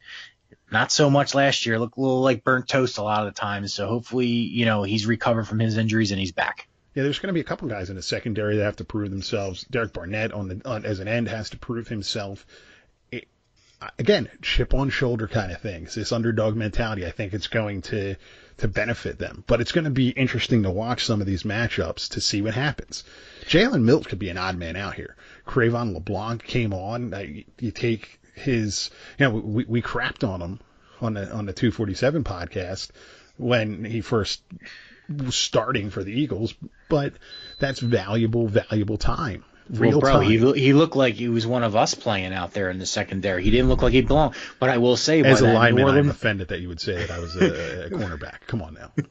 Not 0.72 0.90
so 0.90 1.10
much 1.10 1.36
last 1.36 1.66
year. 1.66 1.78
Looked 1.78 1.98
a 1.98 2.02
little 2.02 2.22
like 2.22 2.46
burnt 2.46 2.70
toast 2.70 2.98
a 2.98 3.04
lot 3.04 3.28
of 3.28 3.34
the 3.34 3.38
times. 3.38 3.74
So 3.74 3.86
hopefully, 3.86 4.28
you 4.28 4.66
know, 4.66 4.84
he's 4.84 5.06
recovered 5.06 5.50
from 5.50 5.60
his 5.60 5.78
injuries 5.78 6.12
and 6.12 6.20
he's 6.20 6.32
back. 6.32 6.70
Yeah, 6.96 7.04
there's 7.04 7.20
going 7.20 7.28
to 7.28 7.34
be 7.34 7.42
a 7.42 7.44
couple 7.44 7.68
guys 7.68 7.90
in 7.90 7.98
the 7.98 8.02
secondary 8.02 8.56
that 8.56 8.64
have 8.64 8.76
to 8.78 8.86
prove 8.86 9.10
themselves. 9.10 9.66
Derek 9.70 9.92
Barnett 9.92 10.32
on 10.32 10.48
the 10.48 10.62
on, 10.64 10.86
as 10.86 11.00
an 11.00 11.10
end 11.10 11.28
has 11.28 11.50
to 11.50 11.58
prove 11.58 11.90
himself. 11.90 12.46
Again, 14.00 14.30
chip 14.42 14.74
on 14.74 14.90
shoulder 14.90 15.28
kind 15.28 15.52
of 15.52 15.62
things. 15.62 15.96
This 15.96 16.12
underdog 16.12 16.56
mentality, 16.56 17.06
I 17.06 17.12
think 17.12 17.34
it's 17.34 17.48
going 17.48 17.82
to 17.84 18.16
to 18.58 18.68
benefit 18.68 19.18
them. 19.18 19.44
But 19.48 19.62
it's 19.62 19.72
going 19.72 19.86
to 19.86 19.90
be 19.90 20.10
interesting 20.10 20.64
to 20.64 20.72
watch 20.72 21.06
some 21.06 21.22
of 21.22 21.28
these 21.28 21.44
matchups 21.44 22.12
to 22.12 22.22
see 22.22 22.42
what 22.42 22.54
happens. 22.54 23.04
Jalen 23.46 23.84
Mills 23.84 24.06
could 24.06 24.20
be 24.20 24.30
an 24.30 24.38
odd 24.38 24.58
man 24.58 24.76
out 24.76 24.94
here. 24.94 25.16
Cre'Von 25.48 25.94
LeBlanc 25.94 26.44
came 26.44 26.74
on. 26.74 27.14
Uh, 27.14 27.20
you, 27.20 27.46
you 27.60 27.72
take 27.72 28.20
his, 28.36 28.90
you 29.18 29.26
know, 29.26 29.36
we, 29.36 29.66
we 29.66 29.82
crapped 29.82 30.28
on 30.28 30.42
him 30.42 30.60
on 31.02 31.16
the 31.16 31.32
on 31.32 31.46
the 31.46 31.54
247 31.54 32.24
podcast 32.24 32.90
when 33.38 33.84
he 33.84 34.02
first 34.02 34.42
was 35.10 35.36
starting 35.36 35.90
for 35.90 36.04
the 36.04 36.14
Eagles, 36.14 36.54
but 36.90 37.14
that's 37.60 37.80
valuable, 37.80 38.48
valuable 38.48 38.98
time. 38.98 39.44
Real 39.70 39.92
well, 39.92 40.00
bro, 40.02 40.12
time. 40.14 40.24
he 40.24 40.38
he 40.60 40.74
looked 40.74 40.96
like 40.96 41.16
he 41.16 41.30
was 41.30 41.48
one 41.48 41.64
of 41.64 41.76
us 41.76 41.94
playing 41.94 42.34
out 42.34 42.54
there 42.54 42.70
in 42.70 42.80
the 42.80 42.86
secondary. 42.86 43.44
He 43.44 43.50
didn't 43.52 43.70
look 43.70 43.82
like 43.82 43.94
he 43.94 44.02
belonged. 44.02 44.36
But 44.60 44.70
I 44.70 44.78
will 44.78 44.98
say, 44.98 45.22
As 45.22 45.42
a 45.42 45.48
lineman, 45.54 45.88
I'm 45.88 46.10
offended 46.10 46.50
that 46.50 46.60
you 46.60 46.68
would 46.68 46.82
say 46.82 46.96
that 46.96 47.12
I 47.12 47.20
was 47.20 47.36
a, 47.36 47.86
a 47.86 47.90
cornerback. 47.92 48.42
Come 48.48 48.62
on 48.62 48.74
now. 48.76 48.92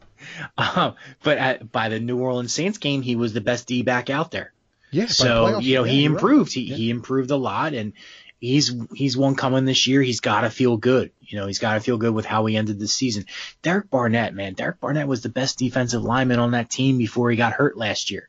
Um, 0.57 0.95
but 1.25 1.37
at, 1.39 1.73
by 1.73 1.89
the 1.89 1.99
New 1.99 2.17
Orleans 2.21 2.55
Saints 2.55 2.79
game, 2.79 3.03
he 3.03 3.17
was 3.17 3.33
the 3.33 3.41
best 3.41 3.67
D 3.67 3.83
back 3.83 4.09
out 4.09 4.31
there. 4.31 4.53
Yeah. 4.93 5.07
So 5.07 5.59
you 5.59 5.75
know 5.79 5.85
yeah, 5.85 5.91
he 5.91 6.03
you're 6.03 6.13
right. 6.13 6.15
improved. 6.15 6.53
He 6.53 6.61
Yeah. 6.63 6.77
he 6.77 6.91
improved 6.91 7.33
a 7.33 7.37
lot, 7.37 7.75
and 7.75 7.93
he's 8.39 8.73
he's 8.95 9.17
one 9.17 9.35
coming 9.35 9.65
this 9.65 9.89
year. 9.89 10.01
He's 10.01 10.21
got 10.21 10.43
to 10.43 10.51
feel 10.51 10.77
good. 10.77 11.11
You 11.23 11.39
know 11.41 11.49
he's 11.49 11.59
got 11.59 11.75
to 11.75 11.81
feel 11.81 11.97
good 11.97 12.15
with 12.15 12.25
how 12.25 12.47
he 12.47 12.57
ended 12.57 12.79
the 12.79 12.87
season. 12.87 13.27
Derek 13.63 13.91
Barnett, 13.91 14.33
man, 14.33 14.55
Derek 14.55 14.79
Barnett 14.79 15.09
was 15.09 15.23
the 15.23 15.29
best 15.29 15.59
defensive 15.59 16.05
lineman 16.05 16.39
on 16.39 16.53
that 16.53 16.71
team 16.71 16.99
before 16.99 17.29
he 17.33 17.37
got 17.37 17.55
hurt 17.55 17.77
last 17.77 18.13
year. 18.13 18.29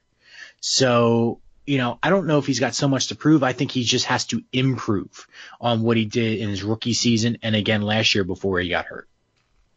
So 0.61 1.41
you 1.65 1.77
know 1.77 2.00
I 2.03 2.10
don't 2.10 2.27
know 2.27 2.39
if 2.39 2.46
he's 2.46 2.60
got 2.60 2.75
so 2.75 2.88
much 2.88 3.08
to 3.08 3.15
prove. 3.15 3.43
I 3.43 3.53
think 3.53 3.72
he 3.72 3.84
just 3.84 4.05
has 4.05 4.25
to 4.27 4.43
improve 4.51 5.27
on 5.62 5.82
what 5.82 5.98
he 5.98 6.05
did 6.05 6.39
in 6.39 6.50
his 6.50 6.63
rookie 6.63 6.93
season 6.93 7.38
and 7.41 7.55
again 7.55 7.82
last 7.82 8.15
year 8.15 8.24
before 8.24 8.60
he 8.60 8.70
got 8.70 8.86
hurt. 8.86 9.08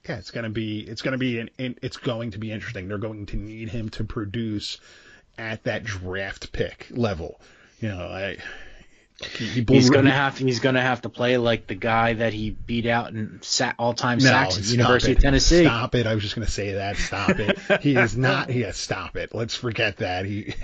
Yeah, 0.09 0.19
it's 0.19 0.31
gonna 0.31 0.50
be 0.50 0.81
it's 0.81 1.02
gonna 1.02 1.19
be 1.19 1.38
an, 1.40 1.50
it's 1.59 1.97
going 1.97 2.31
to 2.33 2.38
be 2.38 2.52
interesting. 2.52 2.88
They're 2.88 2.99
going 2.99 3.26
to 3.26 3.37
need 3.37 3.69
him 3.69 3.88
to 3.90 4.05
produce 4.05 4.78
at 5.38 5.64
that 5.64 5.85
draft 5.85 6.52
pick 6.52 6.87
level. 6.90 7.40
You 7.81 7.88
know, 7.88 8.07
I 8.07 8.38
he, 9.38 9.47
he 9.47 9.64
He's 9.66 9.88
gonna 9.90 10.11
have 10.11 10.37
to, 10.38 10.45
he's 10.45 10.61
gonna 10.61 10.83
have 10.83 11.02
to 11.02 11.09
play 11.09 11.38
like 11.38 11.66
the 11.66 11.75
guy 11.75 12.12
that 12.14 12.33
he 12.35 12.50
beat 12.50 12.87
out 12.87 13.11
in 13.12 13.38
sa- 13.43 13.73
all-time 13.78 14.19
No, 14.19 14.25
sacks 14.25 14.59
at 14.59 14.64
stop 14.64 14.73
University 14.76 15.12
it. 15.12 15.19
of 15.19 15.23
Tennessee. 15.23 15.64
Stop 15.64 15.95
it. 15.95 16.07
I 16.07 16.14
was 16.14 16.23
just 16.23 16.35
going 16.35 16.47
to 16.47 16.52
say 16.52 16.73
that. 16.75 16.99
Stop 16.99 17.31
it. 17.38 17.59
He 17.83 17.97
is 17.97 18.16
not. 18.16 18.50
He 18.50 18.61
Yeah, 18.61 18.73
stop 18.73 19.16
it. 19.16 19.35
Let's 19.35 19.55
forget 19.55 19.99
that. 19.99 20.26
He, 20.26 20.55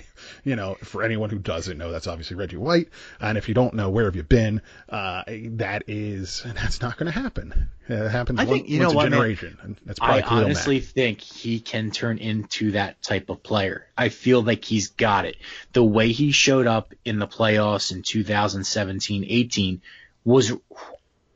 you 0.44 0.56
know, 0.56 0.76
for 0.82 1.02
anyone 1.02 1.30
who 1.30 1.38
doesn't 1.38 1.76
know, 1.78 1.90
that's 1.92 2.06
obviously 2.06 2.36
Reggie 2.36 2.56
White. 2.56 2.88
And 3.20 3.36
if 3.38 3.48
you 3.48 3.54
don't 3.54 3.74
know, 3.74 3.90
where 3.90 4.04
have 4.06 4.16
you 4.16 4.22
been? 4.22 4.60
Uh, 4.88 5.22
that 5.26 5.84
is, 5.88 6.42
that's 6.54 6.80
not 6.80 6.96
going 6.96 7.12
to 7.12 7.18
happen. 7.18 7.68
Uh, 7.90 7.94
It 7.94 8.10
happens 8.10 8.38
I 8.40 8.44
one- 8.44 8.56
think- 8.58 8.68
you 8.68 8.78
once 8.80 8.88
know 8.88 8.92
a 8.92 8.96
what, 8.96 9.02
man? 9.04 9.12
generation. 9.12 9.58
And 9.62 9.76
that's 9.84 9.98
probably 9.98 10.22
I 10.22 10.26
Khalil 10.28 10.44
honestly 10.44 10.76
Mack. 10.80 10.88
think 10.88 11.20
he 11.20 11.60
can 11.60 11.90
turn 11.90 12.18
into 12.18 12.72
that 12.72 13.02
type 13.02 13.28
of 13.30 13.42
player. 13.42 13.86
I 13.98 14.08
feel 14.08 14.42
like 14.42 14.64
he's 14.64 14.88
got 14.88 15.24
it. 15.24 15.36
The 15.72 15.84
way 15.84 16.12
he 16.12 16.32
showed 16.32 16.66
up 16.66 16.94
in 17.04 17.18
the 17.18 17.26
playoffs 17.26 17.92
in 17.92 18.02
2017-18 18.02 19.80
was 20.24 20.52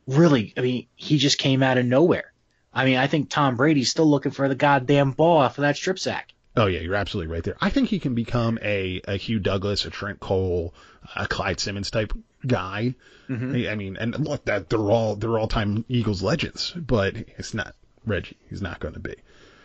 really, 0.07 0.53
I 0.57 0.61
mean, 0.61 0.87
he 0.95 1.17
just 1.17 1.37
came 1.37 1.61
out 1.63 1.77
of 1.77 1.85
nowhere. 1.85 2.31
I 2.73 2.85
mean, 2.85 2.97
I 2.97 3.07
think 3.07 3.29
Tom 3.29 3.55
Brady's 3.57 3.89
still 3.89 4.05
looking 4.09 4.31
for 4.31 4.47
the 4.47 4.55
goddamn 4.55 5.11
ball 5.11 5.37
off 5.37 5.57
of 5.57 5.63
that 5.63 5.75
strip 5.77 5.99
sack. 5.99 6.31
Oh 6.57 6.65
yeah, 6.65 6.79
you're 6.79 6.95
absolutely 6.95 7.31
right 7.31 7.43
there. 7.43 7.57
I 7.61 7.69
think 7.69 7.89
he 7.89 7.99
can 7.99 8.15
become 8.15 8.57
a, 8.61 9.01
a 9.07 9.17
Hugh 9.17 9.39
Douglas, 9.39 9.85
a 9.85 9.89
Trent 9.89 10.19
Cole, 10.19 10.73
a 11.15 11.27
Clyde 11.27 11.59
Simmons 11.59 11.91
type 11.91 12.13
guy. 12.45 12.95
Mm-hmm. 13.29 13.69
I 13.69 13.75
mean, 13.75 13.97
and 13.97 14.17
look, 14.19 14.45
that 14.45 14.69
they're 14.69 14.79
all 14.79 15.15
they're 15.15 15.37
all 15.37 15.47
time 15.47 15.85
Eagles 15.87 16.23
legends, 16.23 16.71
but 16.71 17.15
it's 17.15 17.53
not 17.53 17.75
Reggie. 18.05 18.37
He's 18.49 18.61
not 18.61 18.79
going 18.79 18.95
to 18.95 18.99
be. 18.99 19.15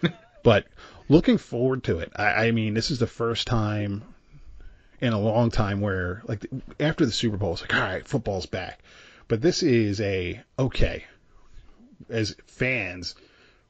but 0.42 0.66
looking 1.08 1.38
forward 1.38 1.84
to 1.84 1.99
it. 2.00 2.12
I, 2.16 2.46
I 2.46 2.50
mean, 2.50 2.75
this 2.75 2.90
is 2.90 2.99
the 2.99 3.06
first 3.06 3.46
time 3.46 4.04
in 5.00 5.12
a 5.12 5.20
long 5.20 5.50
time 5.50 5.80
where, 5.80 6.22
like, 6.26 6.46
after 6.78 7.06
the 7.06 7.12
Super 7.12 7.37
Bowl, 7.37 7.54
it's 7.54 7.62
like, 7.62 7.75
all 7.75 7.80
right, 7.80 8.06
football's 8.06 8.46
back. 8.46 8.80
But 9.28 9.40
this 9.40 9.62
is 9.62 10.00
a 10.00 10.42
okay. 10.58 11.04
As 12.11 12.37
fans, 12.46 13.14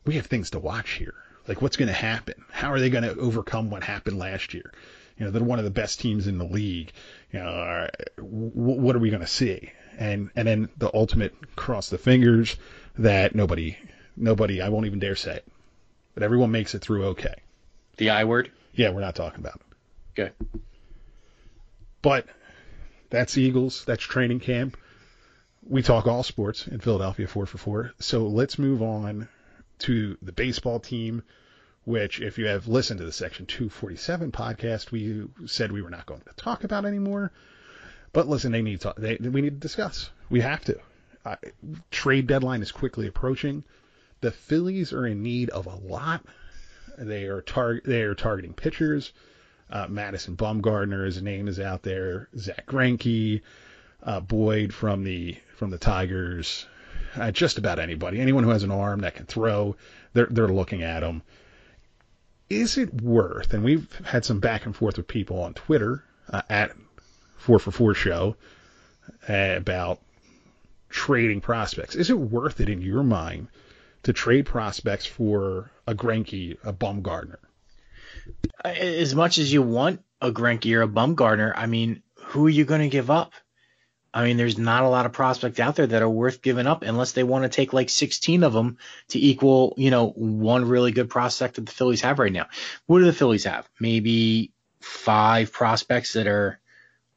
we 0.04 0.16
have 0.16 0.26
things 0.26 0.50
to 0.50 0.58
watch 0.58 0.92
here. 0.92 1.14
Like, 1.48 1.60
what's 1.60 1.76
going 1.76 1.88
to 1.88 1.94
happen? 1.94 2.44
How 2.50 2.72
are 2.72 2.80
they 2.80 2.90
going 2.90 3.04
to 3.04 3.16
overcome 3.18 3.70
what 3.70 3.82
happened 3.82 4.18
last 4.18 4.54
year? 4.54 4.72
You 5.18 5.26
know, 5.26 5.30
they're 5.30 5.42
one 5.42 5.58
of 5.58 5.64
the 5.64 5.70
best 5.70 6.00
teams 6.00 6.26
in 6.26 6.38
the 6.38 6.44
league. 6.44 6.92
You 7.32 7.40
know, 7.40 7.46
right, 7.46 7.90
w- 8.16 8.50
what 8.54 8.96
are 8.96 9.00
we 9.00 9.10
going 9.10 9.22
to 9.22 9.26
see? 9.26 9.70
And 9.98 10.30
and 10.34 10.48
then 10.48 10.68
the 10.78 10.90
ultimate 10.94 11.34
cross 11.54 11.90
the 11.90 11.98
fingers 11.98 12.56
that 12.98 13.34
nobody, 13.34 13.76
nobody, 14.16 14.62
I 14.62 14.70
won't 14.70 14.86
even 14.86 15.00
dare 15.00 15.16
say 15.16 15.36
it, 15.36 15.48
but 16.14 16.22
everyone 16.22 16.50
makes 16.50 16.74
it 16.74 16.80
through 16.80 17.06
okay. 17.08 17.34
The 17.98 18.10
I 18.10 18.24
word. 18.24 18.50
Yeah, 18.74 18.90
we're 18.90 19.00
not 19.00 19.14
talking 19.14 19.40
about 19.40 19.60
it. 20.16 20.20
Okay. 20.20 20.32
But 22.00 22.26
that's 23.10 23.36
Eagles. 23.36 23.84
That's 23.84 24.02
training 24.02 24.40
camp. 24.40 24.76
We 25.68 25.82
talk 25.82 26.06
all 26.06 26.22
sports 26.22 26.66
in 26.66 26.80
Philadelphia 26.80 27.28
4 27.28 27.46
for 27.46 27.58
4. 27.58 27.92
So 28.00 28.26
let's 28.26 28.58
move 28.58 28.82
on 28.82 29.28
to 29.82 30.16
the 30.22 30.32
baseball 30.32 30.80
team, 30.80 31.22
which, 31.84 32.20
if 32.20 32.38
you 32.38 32.46
have 32.46 32.68
listened 32.68 32.98
to 32.98 33.06
the 33.06 33.12
Section 33.12 33.46
247 33.46 34.32
podcast, 34.32 34.90
we 34.90 35.24
said 35.46 35.72
we 35.72 35.82
were 35.82 35.90
not 35.90 36.06
going 36.06 36.22
to 36.22 36.32
talk 36.36 36.64
about 36.64 36.84
anymore. 36.84 37.32
But 38.12 38.28
listen, 38.28 38.52
they 38.52 38.62
need 38.62 38.80
to, 38.82 38.94
they, 38.96 39.16
we 39.16 39.40
need 39.40 39.54
to 39.54 39.60
discuss. 39.60 40.10
We 40.30 40.40
have 40.40 40.64
to. 40.66 40.78
Uh, 41.24 41.36
trade 41.90 42.26
deadline 42.26 42.62
is 42.62 42.72
quickly 42.72 43.06
approaching. 43.06 43.64
The 44.20 44.30
Phillies 44.30 44.92
are 44.92 45.06
in 45.06 45.22
need 45.22 45.50
of 45.50 45.66
a 45.66 45.74
lot. 45.74 46.24
They 46.98 47.24
are 47.24 47.42
tar- 47.42 47.80
they 47.84 48.02
are 48.02 48.14
targeting 48.14 48.54
pitchers. 48.54 49.12
Uh, 49.70 49.86
Madison 49.88 50.36
Bumgarner, 50.36 51.06
his 51.06 51.22
name 51.22 51.48
is 51.48 51.58
out 51.58 51.82
there. 51.82 52.28
Zach 52.36 52.66
Greinke, 52.66 53.40
uh, 54.02 54.20
Boyd 54.20 54.74
from 54.74 55.02
the 55.04 55.36
from 55.56 55.70
the 55.70 55.78
Tigers. 55.78 56.66
Uh, 57.14 57.30
just 57.30 57.58
about 57.58 57.78
anybody, 57.78 58.20
anyone 58.20 58.44
who 58.44 58.50
has 58.50 58.62
an 58.62 58.70
arm 58.70 59.00
that 59.00 59.14
can 59.14 59.26
throw, 59.26 59.76
they're 60.14 60.28
they're 60.30 60.48
looking 60.48 60.82
at 60.82 61.00
them. 61.00 61.22
Is 62.48 62.78
it 62.78 63.02
worth? 63.02 63.52
And 63.52 63.64
we've 63.64 63.90
had 64.04 64.24
some 64.24 64.40
back 64.40 64.66
and 64.66 64.74
forth 64.74 64.96
with 64.96 65.08
people 65.08 65.42
on 65.42 65.54
Twitter 65.54 66.04
uh, 66.30 66.42
at 66.48 66.72
Four 67.36 67.58
for 67.58 67.70
Four 67.70 67.94
Show 67.94 68.36
uh, 69.28 69.54
about 69.56 70.00
trading 70.88 71.40
prospects. 71.40 71.94
Is 71.94 72.10
it 72.10 72.18
worth 72.18 72.60
it 72.60 72.68
in 72.68 72.82
your 72.82 73.02
mind 73.02 73.48
to 74.04 74.12
trade 74.12 74.46
prospects 74.46 75.06
for 75.06 75.70
a 75.86 75.94
Greinke, 75.94 76.56
a 76.64 76.72
Bumgarner? 76.72 77.38
As 78.64 79.14
much 79.14 79.38
as 79.38 79.52
you 79.52 79.62
want 79.62 80.02
a 80.20 80.30
Greinke 80.30 80.74
or 80.76 80.82
a 80.82 80.88
Bumgarner, 80.88 81.52
I 81.54 81.66
mean, 81.66 82.02
who 82.16 82.46
are 82.46 82.50
you 82.50 82.64
going 82.64 82.82
to 82.82 82.88
give 82.88 83.10
up? 83.10 83.32
I 84.14 84.24
mean, 84.24 84.36
there's 84.36 84.58
not 84.58 84.82
a 84.82 84.88
lot 84.88 85.06
of 85.06 85.12
prospects 85.12 85.58
out 85.58 85.76
there 85.76 85.86
that 85.86 86.02
are 86.02 86.08
worth 86.08 86.42
giving 86.42 86.66
up 86.66 86.82
unless 86.82 87.12
they 87.12 87.22
want 87.22 87.44
to 87.44 87.48
take 87.48 87.72
like 87.72 87.88
16 87.88 88.42
of 88.44 88.52
them 88.52 88.76
to 89.08 89.18
equal, 89.18 89.74
you 89.76 89.90
know, 89.90 90.08
one 90.08 90.66
really 90.66 90.92
good 90.92 91.08
prospect 91.08 91.54
that 91.56 91.66
the 91.66 91.72
Phillies 91.72 92.02
have 92.02 92.18
right 92.18 92.32
now. 92.32 92.46
What 92.86 92.98
do 92.98 93.06
the 93.06 93.12
Phillies 93.12 93.44
have? 93.44 93.68
Maybe 93.80 94.52
five 94.80 95.52
prospects 95.52 96.12
that 96.12 96.26
are 96.26 96.60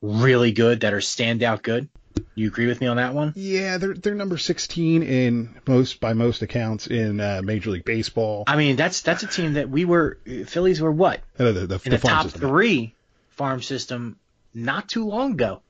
really 0.02 0.52
good, 0.52 0.82
that 0.82 0.94
are 0.94 1.00
standout 1.00 1.64
good. 1.64 1.90
You 2.34 2.48
agree 2.48 2.68
with 2.68 2.80
me 2.80 2.88
on 2.88 2.96
that 2.96 3.14
one? 3.14 3.34
Yeah, 3.36 3.78
they're 3.78 3.94
they're 3.94 4.16
number 4.16 4.38
16 4.38 5.04
in 5.04 5.54
most 5.68 6.00
by 6.00 6.14
most 6.14 6.42
accounts 6.44 6.88
in 6.88 7.20
uh, 7.20 7.42
Major 7.44 7.72
League 7.72 7.84
Baseball. 7.84 8.46
I 8.48 8.56
mean, 8.56 8.78
that's 8.78 9.02
that's 9.02 9.24
a 9.24 9.28
team 9.28 9.54
that 9.54 9.70
we 9.70 9.84
were 9.84 10.18
Phillies 10.46 10.80
were 10.80 10.92
what 10.92 11.20
Uh, 11.38 11.52
the, 11.52 11.68
the, 11.68 11.82
in 11.84 11.92
the 11.92 11.98
the, 11.98 11.98
top 11.98 12.24
system. 12.24 12.42
three 12.42 12.96
farm 13.32 13.62
system 13.62 14.18
not 14.54 14.88
too 14.88 15.06
long 15.06 15.34
ago. 15.34 15.62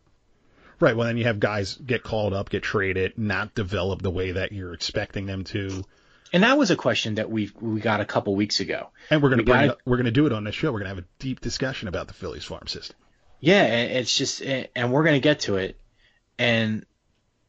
Right. 0.80 0.96
Well, 0.96 1.08
then 1.08 1.18
you 1.18 1.24
have 1.26 1.40
guys 1.40 1.76
get 1.76 2.04
called 2.04 2.34
up, 2.34 2.50
get 2.50 2.64
traded, 2.64 3.18
not 3.18 3.56
develop 3.56 4.02
the 4.02 4.12
way 4.12 4.34
that 4.34 4.52
you're 4.52 4.74
expecting 4.74 5.26
them 5.26 5.44
to. 5.46 5.84
And 6.34 6.44
that 6.44 6.58
was 6.58 6.70
a 6.72 6.76
question 6.76 7.16
that 7.16 7.30
we 7.30 7.52
we 7.62 7.80
got 7.80 8.02
a 8.02 8.06
couple 8.06 8.36
weeks 8.36 8.60
ago. 8.60 8.90
And 9.10 9.24
we're 9.24 9.30
gonna 9.30 9.44
We 9.44 9.46
got 9.46 9.54
bring 9.54 9.64
it. 9.66 9.70
up, 9.72 9.80
we're 9.86 9.98
gonna 9.98 10.12
do 10.12 10.26
it 10.26 10.34
on 10.34 10.44
this 10.44 10.56
show. 10.56 10.72
We're 10.72 10.80
gonna 10.80 10.90
have 10.90 10.98
a 11.00 11.06
deep 11.20 11.40
discussion 11.40 11.88
about 11.88 12.08
the 12.08 12.14
Phillies 12.14 12.44
farm 12.44 12.68
system. 12.68 12.98
Yeah, 13.40 13.64
it's 13.66 14.18
just, 14.18 14.42
and 14.42 14.92
we're 14.92 15.04
gonna 15.04 15.20
get 15.20 15.42
to 15.42 15.58
it, 15.58 15.80
and 16.40 16.86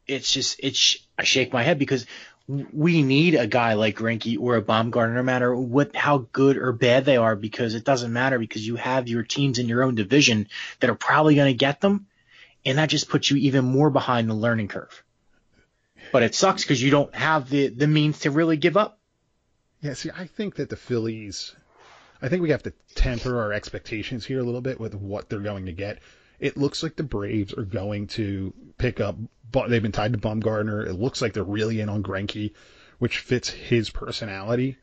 it's 0.05 0.31
just, 0.31 0.59
it's, 0.59 0.97
I 1.17 1.23
shake 1.23 1.51
my 1.51 1.63
head 1.63 1.79
because 1.79 2.05
we 2.47 3.01
need 3.03 3.35
a 3.35 3.47
guy 3.47 3.73
like 3.73 3.97
Greinke 3.97 4.37
or 4.39 4.55
a 4.55 4.61
Bumgarner, 4.61 5.15
no 5.15 5.23
matter 5.23 5.53
what, 5.55 5.95
how 5.95 6.27
good 6.31 6.55
or 6.57 6.71
bad 6.71 7.03
they 7.03 7.17
are, 7.17 7.35
because 7.35 7.73
it 7.73 7.83
doesn't 7.83 8.13
matter 8.13 8.37
because 8.39 8.65
you 8.65 8.75
have 8.77 9.09
your 9.09 9.23
teams 9.23 9.59
in 9.59 9.67
your 9.67 9.83
own 9.83 9.95
division 9.95 10.47
that 10.79 10.89
are 10.89 10.95
probably 10.95 11.35
gonna 11.35 11.53
get 11.53 11.81
them, 11.81 12.05
and 12.67 12.77
that 12.77 12.89
just 12.89 13.07
puts 13.07 13.31
you 13.31 13.37
even 13.37 13.63
more 13.63 13.89
behind 13.89 14.29
the 14.29 14.33
learning 14.33 14.67
curve. 14.67 15.03
But 16.11 16.23
it 16.23 16.35
sucks 16.35 16.63
because 16.63 16.83
you 16.83 16.91
don't 16.91 17.13
have 17.15 17.49
the 17.49 17.69
the 17.69 17.87
means 17.87 18.19
to 18.19 18.31
really 18.31 18.57
give 18.57 18.77
up. 18.77 18.99
Yeah. 19.81 19.93
See, 19.93 20.09
I 20.15 20.27
think 20.27 20.55
that 20.55 20.69
the 20.69 20.75
Phillies. 20.75 21.55
I 22.21 22.29
think 22.29 22.41
we 22.41 22.49
have 22.49 22.63
to 22.63 22.73
temper 22.95 23.39
our 23.39 23.53
expectations 23.53 24.25
here 24.25 24.39
a 24.39 24.43
little 24.43 24.61
bit 24.61 24.79
with 24.79 24.95
what 24.95 25.29
they're 25.29 25.39
going 25.39 25.67
to 25.67 25.71
get. 25.71 25.99
It 26.39 26.57
looks 26.57 26.83
like 26.83 26.95
the 26.95 27.03
Braves 27.03 27.53
are 27.53 27.63
going 27.63 28.07
to 28.07 28.53
pick 28.77 28.99
up. 28.99 29.15
But 29.49 29.69
they've 29.69 29.81
been 29.81 29.91
tied 29.91 30.13
to 30.13 30.19
Bumgarner. 30.19 30.85
It 30.85 30.93
looks 30.93 31.21
like 31.21 31.33
they're 31.33 31.43
really 31.43 31.79
in 31.79 31.89
on 31.89 32.03
Greinke, 32.03 32.53
which 32.99 33.19
fits 33.19 33.49
his 33.49 33.89
personality. 33.89 34.77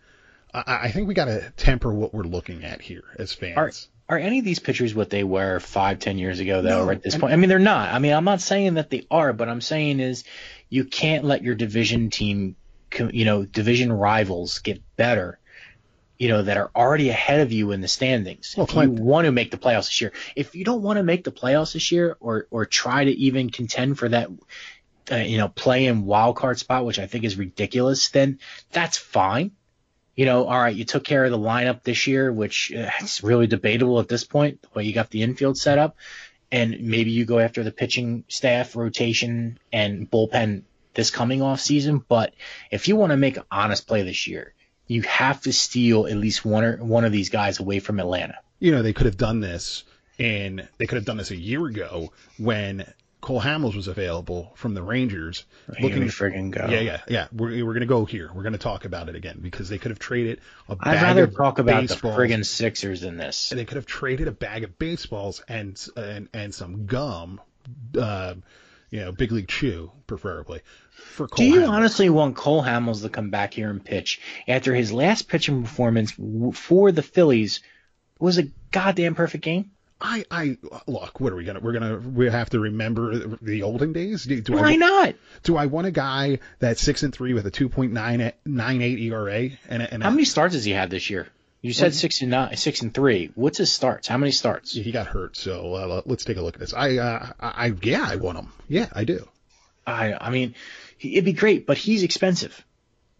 I, 0.55 0.85
I 0.85 0.91
think 0.91 1.09
we 1.09 1.15
got 1.15 1.27
to 1.27 1.53
temper 1.57 1.93
what 1.93 2.15
we're 2.15 2.23
looking 2.23 2.65
at 2.65 2.81
here 2.81 3.05
as 3.19 3.33
fans. 3.33 3.89
Are 4.09 4.19
any 4.19 4.39
of 4.39 4.45
these 4.45 4.59
pitchers 4.59 4.95
what 4.95 5.09
they 5.09 5.25
were 5.25 5.61
five, 5.61 5.99
ten 5.99 6.19
years 6.19 6.39
ago, 6.39 6.61
though, 6.61 6.85
No, 6.85 6.91
at 6.91 7.03
this 7.03 7.17
point? 7.17 7.33
I 7.33 7.37
mean, 7.37 7.49
they're 7.49 7.59
not. 7.59 7.93
I 7.93 7.99
mean, 7.99 8.13
I'm 8.13 8.25
not 8.25 8.43
saying 8.43 8.75
that 8.75 8.91
they 8.91 9.07
are, 9.11 9.33
but 9.33 9.49
I'm 9.49 9.63
saying 9.63 10.01
is 10.01 10.25
you 10.69 10.85
can't 10.85 11.25
let 11.25 11.43
your 11.43 11.55
division 11.55 12.11
team, 12.11 12.57
you 13.11 13.25
know, 13.25 13.47
division 13.47 13.91
rivals 13.91 14.59
get 14.59 14.83
better, 14.97 15.39
you 16.19 16.29
know, 16.29 16.43
that 16.43 16.59
are 16.59 16.71
already 16.77 17.09
ahead 17.09 17.41
of 17.41 17.51
you 17.51 17.73
in 17.73 17.81
the 17.81 17.89
standings. 17.89 18.55
Well, 18.57 18.67
if 18.67 18.75
you 18.75 18.91
want 18.91 19.25
to 19.25 19.33
make 19.33 19.51
the 19.51 19.57
playoffs 19.57 19.87
this 19.87 20.01
year, 20.03 20.13
if 20.37 20.55
you 20.55 20.65
don't 20.67 20.83
want 20.83 20.99
to 20.99 21.03
make 21.03 21.25
the 21.25 21.33
playoffs 21.33 21.73
this 21.73 21.91
year, 21.91 22.19
or 22.21 22.47
or 22.51 22.67
try 22.67 23.05
to 23.05 23.11
even 23.11 23.49
contend 23.49 23.99
for 23.99 24.11
that, 24.11 24.29
uh, 25.11 25.17
you 25.17 25.39
know, 25.39 25.49
play 25.49 25.87
in 25.87 26.05
wild 26.05 26.37
card 26.37 26.59
spot, 26.59 26.85
which 26.85 26.99
I 26.99 27.07
think 27.07 27.25
is 27.25 27.37
ridiculous, 27.37 28.11
then 28.11 28.39
that's 28.71 28.99
fine 28.99 29.53
you 30.15 30.27
know, 30.27 30.45
all 30.47 30.59
right, 30.59 30.75
you 30.75 30.85
took 30.85 31.05
care 31.05 31.25
of 31.25 31.31
the 31.31 31.39
lineup 31.39 31.83
this 31.83 32.07
year, 32.07 32.33
which 32.33 32.73
uh, 32.73 32.91
it's 33.01 33.23
really 33.23 33.47
debatable 33.47 33.99
at 34.01 34.09
this 34.09 34.25
point, 34.25 34.63
the 34.63 34.69
way 34.75 34.85
you 34.85 34.93
got 34.93 35.11
the 35.11 35.23
infield 35.23 35.59
set 35.59 35.79
up. 35.79 35.97
And 36.53 36.83
maybe 36.83 37.11
you 37.11 37.25
go 37.25 37.41
after 37.41 37.65
the 37.65 37.73
pitching 37.73 38.25
staff 38.29 38.77
rotation 38.77 39.59
and 39.73 40.09
bullpen 40.09 40.63
this 40.95 41.11
coming 41.11 41.43
off 41.43 41.61
season. 41.61 42.05
But 42.07 42.35
if 42.71 42.87
you 42.87 42.95
want 42.95 43.11
to 43.11 43.17
make 43.17 43.37
an 43.37 43.43
honest 43.51 43.89
play 43.89 44.03
this 44.03 44.29
year, 44.29 44.55
you 44.87 45.03
have 45.03 45.41
to 45.43 45.53
steal 45.53 46.07
at 46.07 46.17
least 46.17 46.45
one 46.45 46.63
or 46.63 46.77
one 46.77 47.05
of 47.05 47.11
these 47.11 47.31
guys 47.31 47.59
away 47.59 47.81
from 47.81 47.99
Atlanta. 47.99 48.39
you 48.61 48.71
know, 48.71 48.83
they 48.83 48.93
could 48.93 49.07
have 49.07 49.17
done 49.17 49.41
this 49.41 49.85
and 50.19 50.69
they 50.79 50.87
could 50.87 50.97
have 50.97 51.05
done 51.05 51.17
this 51.17 51.31
a 51.31 51.37
year 51.37 51.67
ago 51.67 52.13
when 52.39 52.87
Cole 53.25 53.41
Hamels 53.41 53.75
was 53.75 53.89
available 53.89 54.53
from 54.55 54.75
the 54.75 54.83
Rangers. 54.83 55.47
Here 55.79 55.99
we 55.99 56.09
friggin' 56.09 56.51
go. 56.51 56.67
Yeah, 56.69 56.81
yeah, 56.81 57.01
yeah. 57.09 57.27
We're, 57.33 57.65
we're 57.65 57.73
going 57.73 57.81
to 57.81 57.87
go 57.87 58.05
here. 58.05 58.31
We're 58.35 58.43
going 58.43 58.53
to 58.53 58.59
talk 58.59 58.85
about 58.85 59.09
it 59.09 59.15
again 59.15 59.39
because 59.41 59.71
they 59.71 59.79
could 59.79 59.93
have 59.93 59.99
traded 59.99 60.43
a 60.69 60.77
I'd 60.79 61.03
rather 61.03 61.25
of 61.25 61.35
talk 61.35 61.59
about 61.59 61.81
baseballs. 61.81 62.03
the 62.03 62.23
friggin' 62.23 62.45
Sixers 62.45 63.01
than 63.01 63.17
this. 63.17 63.49
They 63.49 63.65
could 63.65 63.77
have 63.77 63.87
traded 63.87 64.29
a 64.29 64.31
bag 64.31 64.63
of 64.63 64.79
baseballs 64.79 65.43
and 65.49 65.83
and, 65.97 66.29
and 66.35 66.55
some 66.55 66.85
gum, 66.85 67.41
uh, 67.99 68.35
you 68.91 69.01
know, 69.01 69.11
big 69.11 69.33
league 69.33 69.49
chew, 69.49 69.91
preferably, 70.07 70.61
for 70.91 71.27
Cole 71.27 71.37
Do 71.39 71.45
you 71.51 71.61
Hamels. 71.63 71.69
honestly 71.71 72.11
want 72.11 72.37
Cole 72.37 72.63
Hamels 72.63 73.01
to 73.01 73.09
come 73.09 73.31
back 73.31 73.55
here 73.55 73.71
and 73.71 73.83
pitch 73.83 74.21
after 74.47 74.75
his 74.75 74.93
last 74.93 75.29
pitching 75.29 75.63
performance 75.63 76.13
for 76.53 76.93
the 76.93 77.03
Phillies 77.03 77.63
was 78.19 78.37
a 78.37 78.49
goddamn 78.71 79.15
perfect 79.15 79.43
game? 79.43 79.71
I, 80.01 80.25
I 80.31 80.59
look. 80.87 81.21
What 81.21 81.33
are 81.33 81.37
we 81.37 81.45
gonna? 81.45 81.61
We're 81.61 81.73
gonna. 81.73 81.97
We 81.97 82.29
have 82.29 82.51
to 82.51 82.61
remember 82.61 83.37
the 83.41 83.63
olden 83.63 83.93
days. 83.93 84.25
Do, 84.25 84.41
do 84.41 84.55
Why 84.55 84.73
I, 84.73 84.77
not? 84.77 85.15
Do 85.45 85.57
I 85.57 85.67
want 85.67 85.87
a 85.87 85.91
guy 85.91 86.41
that's 86.59 86.83
six 86.83 87.03
and 87.03 87.15
three 87.15 87.33
with 87.33 87.47
a 87.47 87.51
two 87.51 87.69
point 87.69 87.93
nine 87.93 88.33
nine 88.45 88.83
eight 88.83 88.99
ERA 88.99 89.51
and 89.69 89.83
a, 89.83 89.95
and 89.95 90.03
a, 90.03 90.07
How 90.07 90.11
many 90.11 90.25
starts 90.25 90.55
does 90.55 90.65
he 90.65 90.73
have 90.73 90.91
this 90.91 91.09
year? 91.11 91.29
You 91.63 91.73
said 91.73 91.95
six 91.95 92.21
and 92.21 92.31
nine, 92.31 92.57
six 92.59 92.83
and 92.83 92.93
three. 92.93 93.31
What's 93.35 93.57
his 93.57 93.73
starts? 93.73 94.07
How 94.07 94.19
many 94.19 94.33
starts? 94.33 94.75
he 94.75 94.93
got 94.93 95.07
hurt? 95.07 95.35
So 95.37 95.75
uh, 95.75 96.03
let's 96.05 96.27
take 96.27 96.37
a 96.37 96.43
look 96.43 96.55
at 96.57 96.61
this. 96.61 96.75
I, 96.75 96.99
uh, 96.99 97.33
I, 97.41 97.67
I 97.69 97.73
yeah, 97.81 98.05
I 98.07 98.17
want 98.17 98.37
him. 98.37 98.53
Yeah, 98.69 98.89
I 98.93 99.05
do. 99.05 99.27
I, 99.87 100.13
I 100.13 100.29
mean, 100.29 100.55
he, 100.99 101.15
it'd 101.15 101.25
be 101.25 101.33
great, 101.33 101.67
but 101.67 101.79
he's 101.79 102.03
expensive. 102.03 102.67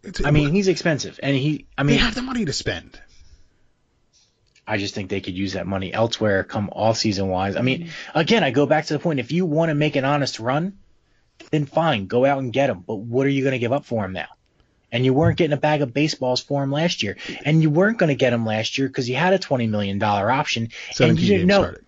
It's- 0.03 0.23
I 0.23 0.29
mean, 0.29 0.51
he's 0.51 0.67
expensive, 0.67 1.19
and 1.23 1.35
he. 1.35 1.65
I 1.75 1.81
mean, 1.81 1.95
they 1.95 2.03
have 2.03 2.13
the 2.13 2.21
money 2.21 2.45
to 2.45 2.53
spend. 2.53 2.99
I 4.67 4.77
just 4.77 4.95
think 4.95 5.09
they 5.09 5.21
could 5.21 5.37
use 5.37 5.53
that 5.53 5.67
money 5.67 5.93
elsewhere, 5.93 6.43
come 6.43 6.69
off 6.71 6.97
season 6.97 7.27
wise. 7.27 7.55
I 7.55 7.61
mean, 7.61 7.91
again, 8.13 8.43
I 8.43 8.51
go 8.51 8.65
back 8.65 8.85
to 8.85 8.93
the 8.93 8.99
point: 8.99 9.19
if 9.19 9.31
you 9.31 9.45
want 9.45 9.69
to 9.69 9.75
make 9.75 9.95
an 9.95 10.05
honest 10.05 10.39
run, 10.39 10.77
then 11.51 11.65
fine, 11.65 12.07
go 12.07 12.25
out 12.25 12.39
and 12.39 12.51
get 12.51 12.69
him. 12.69 12.83
But 12.85 12.95
what 12.95 13.25
are 13.27 13.29
you 13.29 13.43
going 13.43 13.53
to 13.53 13.59
give 13.59 13.71
up 13.73 13.85
for 13.85 14.03
him 14.03 14.13
now? 14.13 14.27
And 14.91 15.03
you 15.03 15.13
weren't 15.13 15.37
getting 15.37 15.53
a 15.53 15.57
bag 15.57 15.81
of 15.81 15.93
baseballs 15.93 16.41
for 16.41 16.63
him 16.63 16.71
last 16.71 17.03
year, 17.03 17.17
and 17.43 17.61
you 17.61 17.69
weren't 17.69 17.97
going 17.97 18.09
to 18.09 18.15
get 18.15 18.33
him 18.33 18.45
last 18.45 18.77
year 18.77 18.87
because 18.87 19.09
you 19.09 19.15
had 19.15 19.33
a 19.33 19.39
twenty 19.39 19.67
million 19.67 19.99
dollar 19.99 20.31
option, 20.31 20.69
and 20.99 21.19
you 21.19 21.27
didn't 21.27 21.47
know. 21.47 21.61
started. 21.61 21.85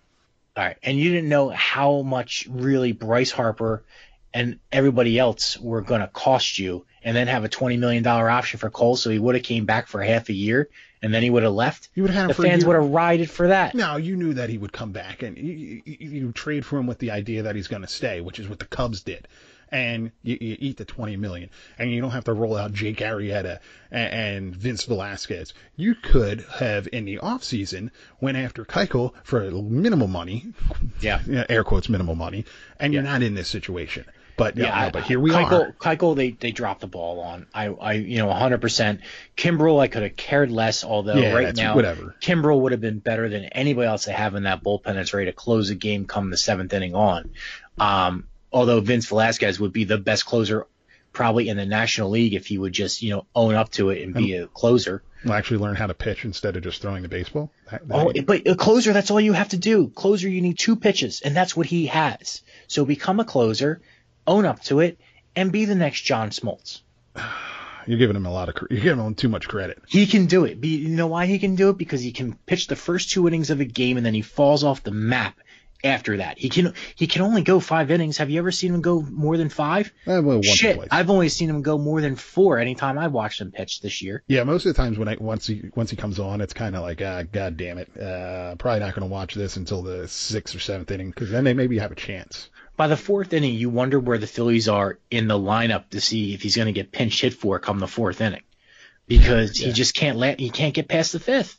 All 0.55 0.63
right, 0.63 0.77
and 0.83 0.97
you 0.97 1.11
didn't 1.11 1.29
know 1.29 1.49
how 1.49 2.01
much 2.01 2.47
really 2.49 2.91
Bryce 2.91 3.31
Harper 3.31 3.83
and 4.33 4.59
everybody 4.71 5.17
else 5.17 5.57
were 5.57 5.81
going 5.81 6.01
to 6.01 6.07
cost 6.07 6.59
you, 6.59 6.85
and 7.03 7.15
then 7.15 7.27
have 7.27 7.43
a 7.43 7.49
twenty 7.49 7.77
million 7.77 8.03
dollar 8.03 8.29
option 8.29 8.59
for 8.59 8.69
Cole, 8.69 8.95
so 8.95 9.09
he 9.09 9.19
would 9.19 9.35
have 9.35 9.43
came 9.43 9.65
back 9.65 9.87
for 9.87 10.01
half 10.01 10.29
a 10.29 10.33
year, 10.33 10.69
and 11.01 11.13
then 11.13 11.23
he 11.23 11.29
would 11.29 11.43
have 11.43 11.53
left. 11.53 11.89
You 11.95 12.03
would 12.03 12.11
have 12.11 12.29
The 12.29 12.33
fans 12.33 12.65
would 12.65 12.75
have 12.75 12.89
rided 12.89 13.29
for 13.29 13.47
that. 13.47 13.75
No, 13.75 13.97
you 13.97 14.15
knew 14.15 14.33
that 14.35 14.49
he 14.49 14.57
would 14.57 14.71
come 14.73 14.91
back, 14.91 15.23
and 15.23 15.37
you, 15.37 15.81
you, 15.85 16.09
you 16.09 16.31
trade 16.31 16.65
for 16.65 16.77
him 16.79 16.87
with 16.87 16.99
the 16.99 17.11
idea 17.11 17.43
that 17.43 17.55
he's 17.55 17.67
going 17.67 17.81
to 17.83 17.87
stay, 17.87 18.21
which 18.21 18.39
is 18.39 18.47
what 18.49 18.59
the 18.59 18.65
Cubs 18.65 19.01
did. 19.03 19.27
and 19.69 20.11
you, 20.23 20.37
you 20.39 20.55
eat 20.59 20.77
the 20.77 20.85
20 20.85 21.17
million, 21.17 21.49
and 21.77 21.91
you 21.91 21.99
don't 22.01 22.11
have 22.11 22.23
to 22.23 22.33
roll 22.33 22.55
out 22.55 22.71
Jake 22.71 22.97
Arrieta 22.99 23.59
and, 23.91 24.13
and 24.13 24.55
Vince 24.55 24.85
Velasquez. 24.85 25.53
You 25.75 25.93
could 25.93 26.45
have 26.59 26.87
in 26.93 27.03
the 27.05 27.17
off 27.19 27.43
season 27.43 27.91
went 28.21 28.37
after 28.37 28.63
Keuchel 28.63 29.13
for 29.23 29.51
minimal 29.51 30.07
money, 30.07 30.53
Yeah. 31.01 31.21
air 31.49 31.63
quotes 31.65 31.89
minimal 31.89 32.15
money, 32.15 32.45
and 32.79 32.93
you're 32.93 33.03
not 33.03 33.21
in 33.23 33.33
this 33.35 33.49
situation. 33.49 34.05
But 34.37 34.55
yeah, 34.55 34.85
no, 34.85 34.91
but 34.91 35.03
here 35.03 35.19
we 35.19 35.31
Keuchel, 35.31 35.69
are. 35.69 35.71
Keuchel, 35.73 36.15
they 36.15 36.29
they 36.29 36.51
dropped 36.51 36.81
the 36.81 36.87
ball 36.87 37.21
on. 37.21 37.47
I, 37.55 37.65
I, 37.67 37.93
you 37.93 38.19
know, 38.19 38.27
100%. 38.27 38.99
Kimbrel, 39.35 39.79
I 39.79 39.87
could 39.87 40.03
have 40.03 40.15
cared 40.15 40.51
less. 40.51 40.83
Although 40.83 41.15
Yeah, 41.15 41.33
right 41.33 41.55
now, 41.55 41.75
whatever. 41.75 42.15
Kimbrel 42.21 42.61
would 42.61 42.71
have 42.71 42.79
been 42.81 42.99
better 42.99 43.29
than 43.29 43.45
anybody 43.45 43.87
else 43.87 44.05
they 44.05 44.13
have 44.13 44.35
in 44.35 44.43
that 44.43 44.63
bullpen 44.63 44.93
that's 44.93 45.13
ready 45.13 45.25
to 45.25 45.33
close 45.33 45.71
a 45.71 45.75
game 45.75 46.05
come 46.05 46.29
the 46.29 46.37
seventh 46.37 46.71
inning 46.71 46.93
on. 46.93 47.31
Um, 47.79 48.27
although 48.53 48.79
Vince 48.79 49.07
Velasquez 49.07 49.59
would 49.59 49.73
be 49.73 49.85
the 49.85 49.97
best 49.97 50.25
closer 50.27 50.67
probably 51.13 51.49
in 51.49 51.57
the 51.57 51.65
National 51.65 52.11
League 52.11 52.35
if 52.35 52.45
he 52.45 52.59
would 52.59 52.73
just 52.73 53.01
you 53.01 53.09
know 53.09 53.25
own 53.33 53.55
up 53.55 53.71
to 53.71 53.89
it 53.89 54.03
and 54.03 54.13
be 54.13 54.35
a 54.35 54.45
closer. 54.45 55.01
We'll 55.23 55.33
actually 55.33 55.57
learn 55.57 55.75
how 55.75 55.87
to 55.87 55.95
pitch 55.95 56.25
instead 56.25 56.55
of 56.55 56.63
just 56.63 56.79
throwing 56.79 57.01
the 57.01 57.09
baseball. 57.09 57.51
That- 57.71 57.87
that- 57.87 57.95
Oh, 57.97 58.13
but 58.23 58.47
a 58.47 58.55
closer, 58.55 58.93
that's 58.93 59.09
all 59.09 59.19
you 59.19 59.33
have 59.33 59.49
to 59.49 59.57
do. 59.57 59.87
Closer, 59.89 60.29
you 60.29 60.41
need 60.41 60.59
two 60.59 60.75
pitches, 60.75 61.21
and 61.21 61.35
that's 61.35 61.57
what 61.57 61.65
he 61.65 61.87
has. 61.87 62.43
So 62.67 62.85
become 62.85 63.19
a 63.19 63.25
closer, 63.25 63.81
own 64.27 64.45
up 64.45 64.61
to 64.63 64.81
it, 64.81 64.99
and 65.35 65.51
be 65.51 65.65
the 65.65 65.75
next 65.75 66.01
John 66.01 66.29
Smoltz. 66.29 66.81
you're 67.87 67.97
giving 67.97 68.15
him 68.15 68.25
a 68.25 68.31
lot 68.31 68.49
of 68.49 68.55
you're 68.69 68.81
giving 68.81 69.03
him 69.03 69.15
too 69.15 69.29
much 69.29 69.47
credit. 69.47 69.81
He 69.87 70.05
can 70.05 70.25
do 70.25 70.45
it. 70.45 70.59
Be, 70.59 70.69
you 70.69 70.89
know 70.89 71.07
why 71.07 71.25
he 71.25 71.39
can 71.39 71.55
do 71.55 71.69
it? 71.69 71.77
Because 71.77 72.01
he 72.01 72.11
can 72.11 72.33
pitch 72.45 72.67
the 72.67 72.75
first 72.75 73.11
two 73.11 73.27
innings 73.27 73.49
of 73.49 73.59
a 73.61 73.65
game, 73.65 73.97
and 73.97 74.05
then 74.05 74.13
he 74.13 74.21
falls 74.21 74.63
off 74.63 74.83
the 74.83 74.91
map 74.91 75.37
after 75.83 76.17
that. 76.17 76.37
He 76.37 76.49
can 76.49 76.73
he 76.95 77.07
can 77.07 77.21
only 77.21 77.43
go 77.43 77.59
five 77.59 77.91
innings. 77.91 78.17
Have 78.17 78.29
you 78.29 78.39
ever 78.39 78.51
seen 78.51 78.73
him 78.73 78.81
go 78.81 79.01
more 79.01 79.37
than 79.37 79.49
five? 79.49 79.91
Eh, 80.05 80.19
well, 80.19 80.41
Shit. 80.41 80.79
I've 80.91 81.09
only 81.09 81.29
seen 81.29 81.49
him 81.49 81.61
go 81.61 81.77
more 81.77 82.01
than 82.01 82.15
four 82.15 82.57
anytime 82.59 82.97
I 82.97 83.07
watched 83.07 83.41
him 83.41 83.51
pitch 83.51 83.81
this 83.81 84.01
year. 84.01 84.23
Yeah, 84.27 84.43
most 84.43 84.65
of 84.65 84.75
the 84.75 84.81
times 84.81 84.97
when 84.97 85.07
I 85.07 85.17
once 85.19 85.47
he 85.47 85.69
once 85.75 85.89
he 85.89 85.95
comes 85.95 86.19
on, 86.19 86.41
it's 86.41 86.53
kind 86.53 86.75
of 86.75 86.81
like, 86.81 87.01
ah, 87.01 87.23
god 87.31 87.57
damn 87.57 87.77
it, 87.77 87.89
uh, 87.97 88.55
probably 88.55 88.79
not 88.79 88.95
going 88.95 89.07
to 89.07 89.13
watch 89.13 89.35
this 89.35 89.57
until 89.57 89.81
the 89.81 90.07
sixth 90.07 90.55
or 90.55 90.59
seventh 90.59 90.91
inning 90.91 91.09
because 91.09 91.29
then 91.29 91.43
they 91.43 91.53
maybe 91.53 91.77
have 91.79 91.91
a 91.91 91.95
chance. 91.95 92.49
By 92.77 92.87
the 92.87 92.95
fourth 92.97 93.33
inning, 93.33 93.55
you 93.55 93.69
wonder 93.69 93.99
where 93.99 94.17
the 94.19 94.27
Phillies 94.27 94.69
are 94.69 94.99
in 95.11 95.27
the 95.27 95.37
lineup 95.37 95.89
to 95.89 95.99
see 96.01 96.33
if 96.33 96.41
he's 96.43 96.55
going 96.55 96.67
to 96.67 96.71
get 96.71 96.91
pinch 96.91 97.19
hit 97.21 97.33
for 97.33 97.59
come 97.59 97.79
the 97.79 97.87
fourth 97.87 98.21
inning, 98.21 98.43
because 99.07 99.59
Yeah. 99.59 99.67
he 99.67 99.73
just 99.73 99.93
can't 99.95 100.17
let 100.17 100.39
he 100.39 100.49
can't 100.51 100.73
get 100.75 100.87
past 100.87 101.11
the 101.11 101.19
fifth. 101.19 101.57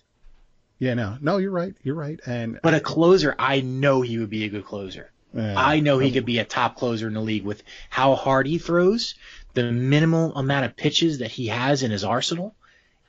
Yeah, 0.78 0.94
no, 0.94 1.18
no, 1.20 1.38
you're 1.38 1.50
right, 1.50 1.74
you're 1.82 1.96
right, 1.96 2.20
and 2.24 2.60
But 2.62 2.74
a 2.74 2.80
closer, 2.80 3.34
I 3.36 3.60
know 3.62 4.00
he 4.00 4.18
would 4.18 4.30
be 4.30 4.44
a 4.44 4.48
good 4.48 4.64
closer. 4.64 5.10
uh, 5.36 5.40
I 5.56 5.80
know 5.80 5.98
he 5.98 6.12
could 6.12 6.24
be 6.24 6.38
a 6.38 6.44
top 6.44 6.76
closer 6.76 7.08
in 7.08 7.14
the 7.14 7.20
league 7.20 7.44
with 7.44 7.62
how 7.90 8.14
hard 8.14 8.46
he 8.46 8.58
throws, 8.58 9.16
the 9.54 9.72
minimal 9.72 10.34
amount 10.36 10.66
of 10.66 10.76
pitches 10.76 11.18
that 11.18 11.32
he 11.32 11.48
has 11.48 11.82
in 11.82 11.90
his 11.90 12.04
arsenal. 12.04 12.54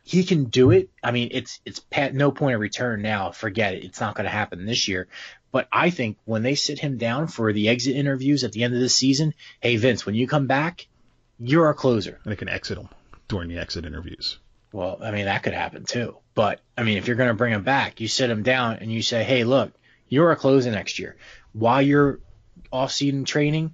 He 0.03 0.23
can 0.23 0.45
do 0.45 0.71
it. 0.71 0.89
I 1.03 1.11
mean, 1.11 1.29
it's 1.31 1.59
it's 1.65 1.79
pat 1.79 2.15
no 2.15 2.31
point 2.31 2.55
of 2.55 2.61
return 2.61 3.03
now. 3.03 3.29
Forget 3.29 3.75
it. 3.75 3.83
It's 3.83 4.01
not 4.01 4.15
going 4.15 4.23
to 4.25 4.31
happen 4.31 4.65
this 4.65 4.87
year. 4.87 5.07
But 5.51 5.67
I 5.71 5.89
think 5.89 6.17
when 6.25 6.43
they 6.43 6.55
sit 6.55 6.79
him 6.79 6.97
down 6.97 7.27
for 7.27 7.51
the 7.51 7.69
exit 7.69 7.95
interviews 7.95 8.43
at 8.43 8.51
the 8.51 8.63
end 8.63 8.75
of 8.75 8.79
the 8.79 8.89
season, 8.89 9.33
hey 9.61 9.77
Vince, 9.77 10.05
when 10.05 10.15
you 10.15 10.27
come 10.27 10.47
back, 10.47 10.87
you're 11.39 11.65
our 11.65 11.73
closer. 11.73 12.19
and 12.23 12.31
they 12.31 12.35
can 12.35 12.49
exit 12.49 12.77
him 12.77 12.89
during 13.27 13.49
the 13.49 13.57
exit 13.57 13.85
interviews. 13.85 14.37
Well, 14.71 14.99
I 15.01 15.11
mean 15.11 15.25
that 15.25 15.43
could 15.43 15.53
happen 15.53 15.85
too. 15.85 16.17
But 16.35 16.61
I 16.77 16.83
mean, 16.83 16.97
if 16.97 17.07
you're 17.07 17.15
going 17.15 17.29
to 17.29 17.35
bring 17.35 17.53
him 17.53 17.63
back, 17.63 17.99
you 17.99 18.07
sit 18.07 18.29
him 18.29 18.43
down 18.43 18.77
and 18.77 18.91
you 18.91 19.01
say, 19.01 19.23
"Hey, 19.23 19.43
look, 19.43 19.73
you're 20.07 20.31
a 20.31 20.35
closer 20.35 20.71
next 20.71 20.99
year. 20.99 21.17
While 21.53 21.81
you're 21.81 22.19
off-season 22.71 23.25
training, 23.25 23.73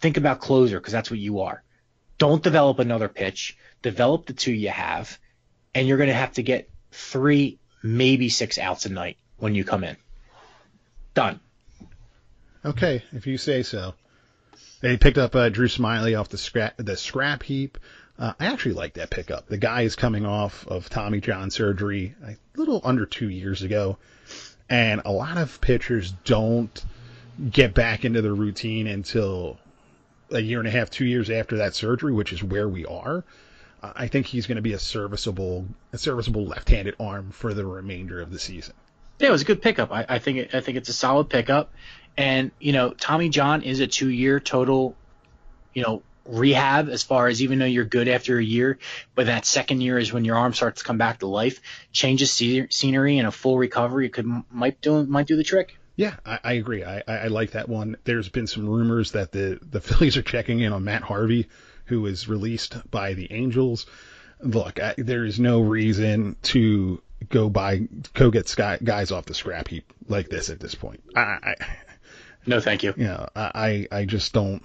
think 0.00 0.16
about 0.16 0.40
closer 0.40 0.78
because 0.78 0.92
that's 0.92 1.10
what 1.10 1.18
you 1.18 1.40
are. 1.40 1.62
Don't 2.18 2.42
develop 2.42 2.78
another 2.78 3.08
pitch. 3.08 3.56
Develop 3.82 4.26
the 4.26 4.32
two 4.32 4.52
you 4.52 4.68
have, 4.68 5.18
and 5.74 5.88
you're 5.88 5.96
going 5.96 6.08
to 6.10 6.14
have 6.14 6.32
to 6.34 6.42
get 6.42 6.70
three, 6.92 7.58
maybe 7.82 8.28
six 8.28 8.58
outs 8.58 8.86
a 8.86 8.90
night 8.90 9.16
when 9.38 9.54
you 9.54 9.64
come 9.64 9.84
in. 9.84 9.96
Done. 11.14 11.40
Okay, 12.64 13.02
if 13.12 13.26
you 13.26 13.38
say 13.38 13.62
so. 13.62 13.94
They 14.80 14.96
picked 14.96 15.18
up 15.18 15.34
uh, 15.34 15.48
Drew 15.48 15.68
Smyly 15.68 16.18
off 16.18 16.28
the 16.28 16.38
scrap 16.38 16.76
the 16.76 16.96
scrap 16.96 17.42
heap. 17.42 17.78
Uh, 18.18 18.34
I 18.38 18.46
actually 18.46 18.74
like 18.74 18.94
that 18.94 19.10
pickup. 19.10 19.46
The 19.46 19.56
guy 19.56 19.82
is 19.82 19.96
coming 19.96 20.26
off 20.26 20.66
of 20.66 20.90
Tommy 20.90 21.20
John 21.20 21.50
surgery 21.50 22.14
a 22.22 22.36
little 22.56 22.80
under 22.84 23.06
two 23.06 23.30
years 23.30 23.62
ago, 23.62 23.96
and 24.68 25.02
a 25.04 25.12
lot 25.12 25.38
of 25.38 25.60
pitchers 25.60 26.12
don't 26.24 26.84
get 27.50 27.72
back 27.72 28.04
into 28.04 28.20
the 28.20 28.32
routine 28.32 28.86
until 28.86 29.58
a 30.30 30.40
year 30.40 30.58
and 30.58 30.68
a 30.68 30.70
half, 30.70 30.90
two 30.90 31.06
years 31.06 31.30
after 31.30 31.58
that 31.58 31.74
surgery, 31.74 32.12
which 32.12 32.32
is 32.32 32.42
where 32.42 32.68
we 32.68 32.84
are. 32.84 33.24
Uh, 33.82 33.92
I 33.96 34.08
think 34.08 34.26
he's 34.26 34.46
going 34.46 34.56
to 34.56 34.62
be 34.62 34.74
a 34.74 34.78
serviceable, 34.78 35.66
a 35.92 35.98
serviceable 35.98 36.44
left-handed 36.44 36.96
arm 37.00 37.30
for 37.30 37.54
the 37.54 37.64
remainder 37.64 38.20
of 38.20 38.30
the 38.30 38.38
season. 38.38 38.74
Yeah, 39.20 39.28
it 39.28 39.32
was 39.32 39.42
a 39.42 39.44
good 39.44 39.60
pickup. 39.60 39.92
I, 39.92 40.06
I 40.08 40.18
think 40.18 40.38
it, 40.38 40.54
I 40.54 40.60
think 40.60 40.78
it's 40.78 40.88
a 40.88 40.94
solid 40.94 41.28
pickup, 41.28 41.72
and 42.16 42.50
you 42.58 42.72
know 42.72 42.90
Tommy 42.90 43.28
John 43.28 43.62
is 43.62 43.80
a 43.80 43.86
two-year 43.86 44.40
total, 44.40 44.96
you 45.74 45.82
know, 45.82 46.02
rehab 46.24 46.88
as 46.88 47.02
far 47.02 47.28
as 47.28 47.42
even 47.42 47.58
though 47.58 47.66
you're 47.66 47.84
good 47.84 48.08
after 48.08 48.38
a 48.38 48.42
year, 48.42 48.78
but 49.14 49.26
that 49.26 49.44
second 49.44 49.82
year 49.82 49.98
is 49.98 50.10
when 50.10 50.24
your 50.24 50.36
arm 50.36 50.54
starts 50.54 50.80
to 50.80 50.86
come 50.86 50.96
back 50.96 51.18
to 51.18 51.26
life, 51.26 51.60
changes 51.92 52.32
scenery 52.32 53.18
and 53.18 53.28
a 53.28 53.30
full 53.30 53.58
recovery 53.58 54.08
could 54.08 54.26
might 54.50 54.80
do 54.80 55.04
might 55.04 55.26
do 55.26 55.36
the 55.36 55.44
trick. 55.44 55.76
Yeah, 55.96 56.14
I, 56.24 56.38
I 56.42 56.52
agree. 56.54 56.82
I, 56.82 57.02
I 57.06 57.16
I 57.16 57.26
like 57.26 57.50
that 57.50 57.68
one. 57.68 57.98
There's 58.04 58.30
been 58.30 58.46
some 58.46 58.66
rumors 58.66 59.12
that 59.12 59.32
the, 59.32 59.58
the 59.60 59.80
Phillies 59.82 60.16
are 60.16 60.22
checking 60.22 60.60
in 60.60 60.72
on 60.72 60.84
Matt 60.84 61.02
Harvey, 61.02 61.48
who 61.84 62.00
was 62.00 62.26
released 62.26 62.90
by 62.90 63.12
the 63.12 63.30
Angels. 63.32 63.84
Look, 64.40 64.80
I, 64.80 64.94
there 64.96 65.26
is 65.26 65.38
no 65.38 65.60
reason 65.60 66.36
to 66.44 67.02
go 67.28 67.50
buy 67.50 67.88
go 68.14 68.30
get 68.30 68.48
sky, 68.48 68.78
guys 68.82 69.10
off 69.12 69.26
the 69.26 69.34
scrap 69.34 69.68
heap 69.68 69.92
like 70.08 70.28
this 70.28 70.50
at 70.50 70.60
this 70.60 70.74
point. 70.74 71.02
I, 71.14 71.20
I 71.20 71.54
No, 72.46 72.60
thank 72.60 72.82
you. 72.82 72.94
you 72.96 73.04
know, 73.04 73.28
I 73.36 73.86
I 73.92 74.04
just 74.04 74.32
don't. 74.32 74.62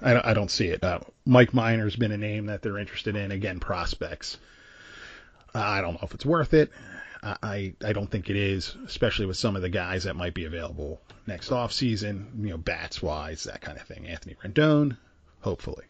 I 0.00 0.12
don't, 0.12 0.26
I 0.26 0.34
don't 0.34 0.50
see 0.50 0.68
it. 0.68 0.84
Uh, 0.84 1.00
Mike 1.26 1.52
Minor's 1.52 1.96
been 1.96 2.12
a 2.12 2.16
name 2.18 2.46
that 2.46 2.62
they're 2.62 2.78
interested 2.78 3.16
in. 3.16 3.32
Again, 3.32 3.58
prospects. 3.58 4.36
I 5.54 5.80
don't 5.80 5.94
know 5.94 6.00
if 6.02 6.14
it's 6.14 6.26
worth 6.26 6.54
it. 6.54 6.70
I, 7.22 7.36
I 7.42 7.74
I 7.84 7.92
don't 7.92 8.10
think 8.10 8.30
it 8.30 8.36
is, 8.36 8.76
especially 8.86 9.26
with 9.26 9.36
some 9.36 9.56
of 9.56 9.62
the 9.62 9.68
guys 9.68 10.04
that 10.04 10.14
might 10.14 10.34
be 10.34 10.44
available 10.44 11.00
next 11.26 11.50
off 11.50 11.72
season. 11.72 12.30
You 12.40 12.50
know, 12.50 12.58
bats 12.58 13.02
wise, 13.02 13.44
that 13.44 13.60
kind 13.60 13.78
of 13.78 13.86
thing. 13.86 14.06
Anthony 14.06 14.36
Rendon, 14.44 14.96
hopefully. 15.40 15.84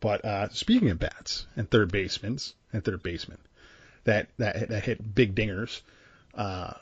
But 0.00 0.24
uh, 0.24 0.48
speaking 0.50 0.90
of 0.90 0.98
bats 0.98 1.46
and 1.56 1.70
third 1.70 1.92
basemen 1.92 2.38
and 2.72 2.84
third 2.84 3.02
basemen, 3.02 3.38
that 4.04 4.28
that 4.38 4.68
that 4.68 4.84
hit 4.84 5.14
big 5.14 5.34
dingers. 5.34 5.80
Uh, 6.34 6.72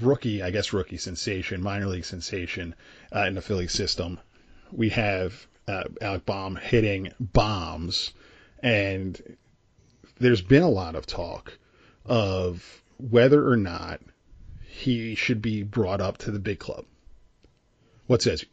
rookie, 0.00 0.42
I 0.42 0.50
guess 0.50 0.72
rookie 0.72 0.98
sensation, 0.98 1.62
minor 1.62 1.86
league 1.86 2.04
sensation 2.04 2.74
uh, 3.14 3.24
in 3.26 3.34
the 3.34 3.42
Philly 3.42 3.68
system. 3.68 4.20
We 4.72 4.90
have 4.90 5.46
uh, 5.68 5.84
Alec 6.00 6.26
Bohm 6.26 6.56
hitting 6.56 7.12
bombs, 7.20 8.12
and 8.62 9.20
there's 10.18 10.42
been 10.42 10.62
a 10.62 10.70
lot 10.70 10.94
of 10.94 11.06
talk 11.06 11.58
of 12.04 12.82
whether 12.98 13.48
or 13.48 13.56
not 13.56 14.00
he 14.66 15.14
should 15.14 15.42
be 15.42 15.62
brought 15.62 16.00
up 16.00 16.18
to 16.18 16.30
the 16.30 16.38
big 16.38 16.58
club. 16.58 16.84
What 18.06 18.22
says 18.22 18.42
you? 18.42 18.48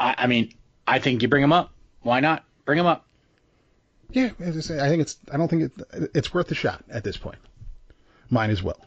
I, 0.00 0.14
I 0.18 0.26
mean, 0.26 0.54
I 0.86 0.98
think 0.98 1.22
you 1.22 1.28
bring 1.28 1.42
him 1.42 1.52
up. 1.52 1.72
Why 2.00 2.20
not? 2.20 2.44
Bring 2.64 2.78
him 2.78 2.86
up. 2.86 3.06
Yeah, 4.12 4.30
as 4.40 4.56
I 4.56 4.60
say, 4.60 4.80
I 4.80 4.88
think 4.88 5.02
it's. 5.02 5.16
I 5.30 5.36
don't 5.36 5.48
think 5.48 5.62
it, 5.62 6.10
it's 6.14 6.34
worth 6.34 6.48
the 6.48 6.54
shot 6.54 6.84
at 6.90 7.04
this 7.04 7.16
point. 7.16 7.38
Mine 8.30 8.50
as 8.50 8.62
well. 8.62 8.80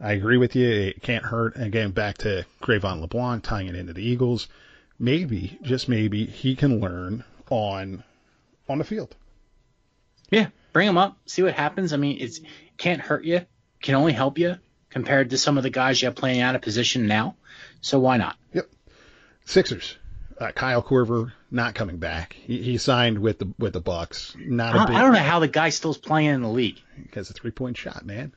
I 0.00 0.12
agree 0.12 0.36
with 0.36 0.56
you. 0.56 0.68
It 0.68 1.02
can't 1.02 1.24
hurt. 1.24 1.56
And 1.56 1.70
getting 1.70 1.92
back 1.92 2.18
to 2.18 2.44
Cre'Von 2.60 3.00
LeBlanc, 3.00 3.42
tying 3.44 3.68
it 3.68 3.76
into 3.76 3.92
the 3.92 4.02
Eagles, 4.02 4.48
maybe, 4.98 5.58
just 5.62 5.88
maybe, 5.88 6.26
he 6.26 6.56
can 6.56 6.80
learn 6.80 7.24
on 7.50 8.02
on 8.68 8.78
the 8.78 8.84
field. 8.84 9.14
Yeah, 10.30 10.48
bring 10.72 10.88
him 10.88 10.98
up. 10.98 11.18
See 11.26 11.42
what 11.42 11.54
happens. 11.54 11.92
I 11.92 11.96
mean, 11.98 12.18
it's 12.20 12.40
can't 12.78 13.00
hurt 13.00 13.24
you. 13.24 13.46
Can 13.80 13.94
only 13.94 14.12
help 14.12 14.38
you 14.38 14.56
compared 14.90 15.30
to 15.30 15.38
some 15.38 15.56
of 15.56 15.62
the 15.62 15.70
guys 15.70 16.00
you 16.00 16.06
have 16.06 16.14
playing 16.14 16.40
out 16.40 16.54
of 16.54 16.62
position 16.62 17.06
now. 17.06 17.36
So 17.80 17.98
why 18.00 18.16
not? 18.16 18.36
Yep. 18.52 18.68
Sixers. 19.44 19.96
Uh, 20.38 20.52
Kyle 20.52 20.82
Korver 20.82 21.32
not 21.52 21.74
coming 21.74 21.98
back. 21.98 22.32
He, 22.32 22.62
he 22.62 22.78
signed 22.78 23.18
with 23.18 23.38
the 23.38 23.52
with 23.58 23.72
the 23.74 23.80
Bucks. 23.80 24.34
Not 24.38 24.74
I 24.74 24.84
a 24.84 24.86
big 24.86 24.96
I 24.96 25.00
don't 25.02 25.12
know 25.12 25.18
how 25.20 25.38
the 25.38 25.48
guy 25.48 25.68
still 25.68 25.94
playing 25.94 26.30
in 26.30 26.42
the 26.42 26.48
league. 26.48 26.80
He 26.96 27.08
has 27.14 27.30
a 27.30 27.32
three 27.34 27.50
point 27.50 27.76
shot, 27.76 28.04
man. 28.04 28.32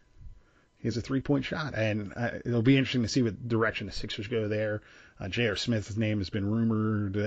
He 0.77 0.87
has 0.87 0.97
a 0.97 1.01
three 1.01 1.21
point 1.21 1.45
shot, 1.45 1.73
and 1.73 2.13
uh, 2.15 2.29
it'll 2.45 2.61
be 2.61 2.77
interesting 2.77 3.01
to 3.01 3.07
see 3.07 3.23
what 3.23 3.47
direction 3.47 3.87
the 3.87 3.93
Sixers 3.93 4.27
go 4.27 4.47
there. 4.47 4.81
Uh, 5.19 5.29
J.R. 5.29 5.55
Smith's 5.55 5.95
name 5.95 6.17
has 6.19 6.29
been 6.29 6.45
rumored. 6.51 7.15
Uh, 7.15 7.21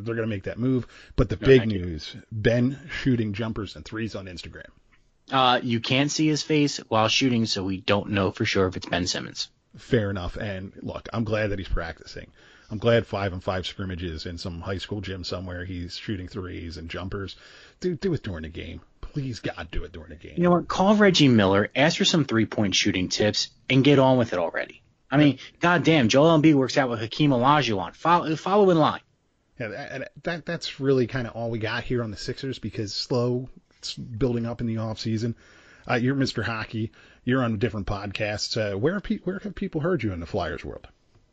they're 0.00 0.14
going 0.14 0.18
to 0.18 0.26
make 0.28 0.44
that 0.44 0.58
move. 0.60 0.86
But 1.16 1.28
the 1.28 1.36
No, 1.36 1.46
big 1.46 1.60
thank 1.62 1.72
you. 1.72 1.80
news 1.84 2.16
Ben 2.30 2.78
shooting 2.88 3.32
jumpers 3.32 3.74
and 3.74 3.84
threes 3.84 4.14
on 4.14 4.26
Instagram. 4.26 4.68
Uh, 5.30 5.58
you 5.62 5.80
can't 5.80 6.10
see 6.10 6.28
his 6.28 6.42
face 6.42 6.78
while 6.88 7.08
shooting, 7.08 7.46
so 7.46 7.64
we 7.64 7.80
don't 7.80 8.10
know 8.10 8.30
for 8.30 8.44
sure 8.44 8.66
if 8.68 8.76
it's 8.76 8.86
Ben 8.86 9.06
Simmons. 9.08 9.48
Fair 9.76 10.08
enough. 10.10 10.36
And 10.36 10.72
look, 10.82 11.08
I'm 11.12 11.24
glad 11.24 11.48
that 11.48 11.58
he's 11.58 11.68
practicing. 11.68 12.30
I'm 12.72 12.78
glad 12.78 13.06
five 13.06 13.34
and 13.34 13.44
five 13.44 13.66
scrimmages 13.66 14.24
in 14.24 14.38
some 14.38 14.62
high 14.62 14.78
school 14.78 15.02
gym 15.02 15.24
somewhere. 15.24 15.66
He's 15.66 15.94
shooting 15.94 16.26
threes 16.26 16.78
and 16.78 16.88
jumpers. 16.88 17.36
Do 17.80 17.94
do 17.94 18.14
it 18.14 18.22
during 18.22 18.44
the 18.44 18.48
game. 18.48 18.80
Please 19.02 19.40
God, 19.40 19.68
do 19.70 19.84
it 19.84 19.92
during 19.92 20.08
the 20.08 20.16
game. 20.16 20.32
You 20.38 20.44
know 20.44 20.52
what? 20.52 20.68
Call 20.68 20.96
Reggie 20.96 21.28
Miller, 21.28 21.70
ask 21.76 21.98
for 21.98 22.06
some 22.06 22.24
three 22.24 22.46
point 22.46 22.74
shooting 22.74 23.10
tips, 23.10 23.50
and 23.68 23.84
get 23.84 23.98
on 23.98 24.16
with 24.16 24.32
it 24.32 24.38
already. 24.38 24.80
I 25.10 25.18
mean, 25.18 25.38
goddamn, 25.60 26.08
Joel 26.08 26.40
Embiid 26.40 26.54
works 26.54 26.78
out 26.78 26.88
with 26.88 27.00
Hakeem 27.00 27.32
Olajuwon. 27.32 27.94
Follow, 27.94 28.34
follow 28.36 28.70
in 28.70 28.78
line. 28.78 29.02
Yeah, 29.60 29.66
and 29.66 30.08
that 30.22 30.46
that's 30.46 30.80
really 30.80 31.06
kind 31.06 31.26
of 31.26 31.34
all 31.34 31.50
we 31.50 31.58
got 31.58 31.84
here 31.84 32.02
on 32.02 32.10
the 32.10 32.16
Sixers 32.16 32.58
because 32.58 32.94
slow, 32.94 33.50
it's 33.76 33.92
building 33.92 34.46
up 34.46 34.62
in 34.62 34.66
the 34.66 34.78
off 34.78 34.98
season. 34.98 35.36
Uh, 35.86 35.96
you're 35.96 36.14
Mr. 36.14 36.42
Hockey. 36.42 36.90
You're 37.24 37.44
on 37.44 37.58
different 37.58 37.86
podcasts. 37.86 38.56
Uh, 38.56 38.78
where 38.78 38.98
pe- 39.00 39.18
where 39.18 39.38
have 39.40 39.54
people 39.54 39.82
heard 39.82 40.02
you 40.02 40.14
in 40.14 40.20
the 40.20 40.26
Flyers 40.26 40.64
world? 40.64 40.88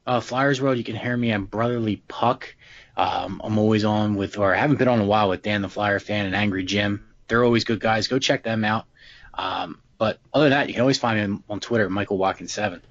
Uh, 0.10 0.22
Flyers 0.22 0.60
world, 0.60 0.80
you 0.80 0.84
can 0.84 0.96
hear 0.96 1.16
me 1.16 1.32
on 1.32 1.46
Brotherly 1.46 1.98
Puck. 2.08 2.56
Um, 2.98 3.40
I'm 3.44 3.60
always 3.60 3.86
on 3.86 4.16
with, 4.16 4.40
or 4.40 4.56
I 4.56 4.58
haven't 4.58 4.78
been 4.78 4.88
on 4.88 4.98
in 4.98 5.06
a 5.06 5.08
while 5.08 5.30
with 5.30 5.44
Dan 5.44 5.62
the 5.62 5.70
Flyer 5.70 6.00
fan 6.00 6.26
and 6.26 6.34
Angry 6.34 6.64
Jim. 6.64 7.06
They're 7.28 7.44
always 7.44 7.64
good 7.64 7.80
guys. 7.80 8.08
Go 8.08 8.18
check 8.18 8.42
them 8.42 8.66
out. 8.66 8.88
Um, 9.36 9.80
but 10.00 10.18
other 10.34 10.46
than 10.46 10.52
that, 10.52 10.68
you 10.68 10.74
can 10.74 10.82
always 10.82 10.98
find 10.98 11.32
me 11.34 11.40
on 11.48 11.60
Twitter, 11.60 11.88
Michael 11.92 12.18
Watkins 12.18 12.52
seven. 12.52 12.82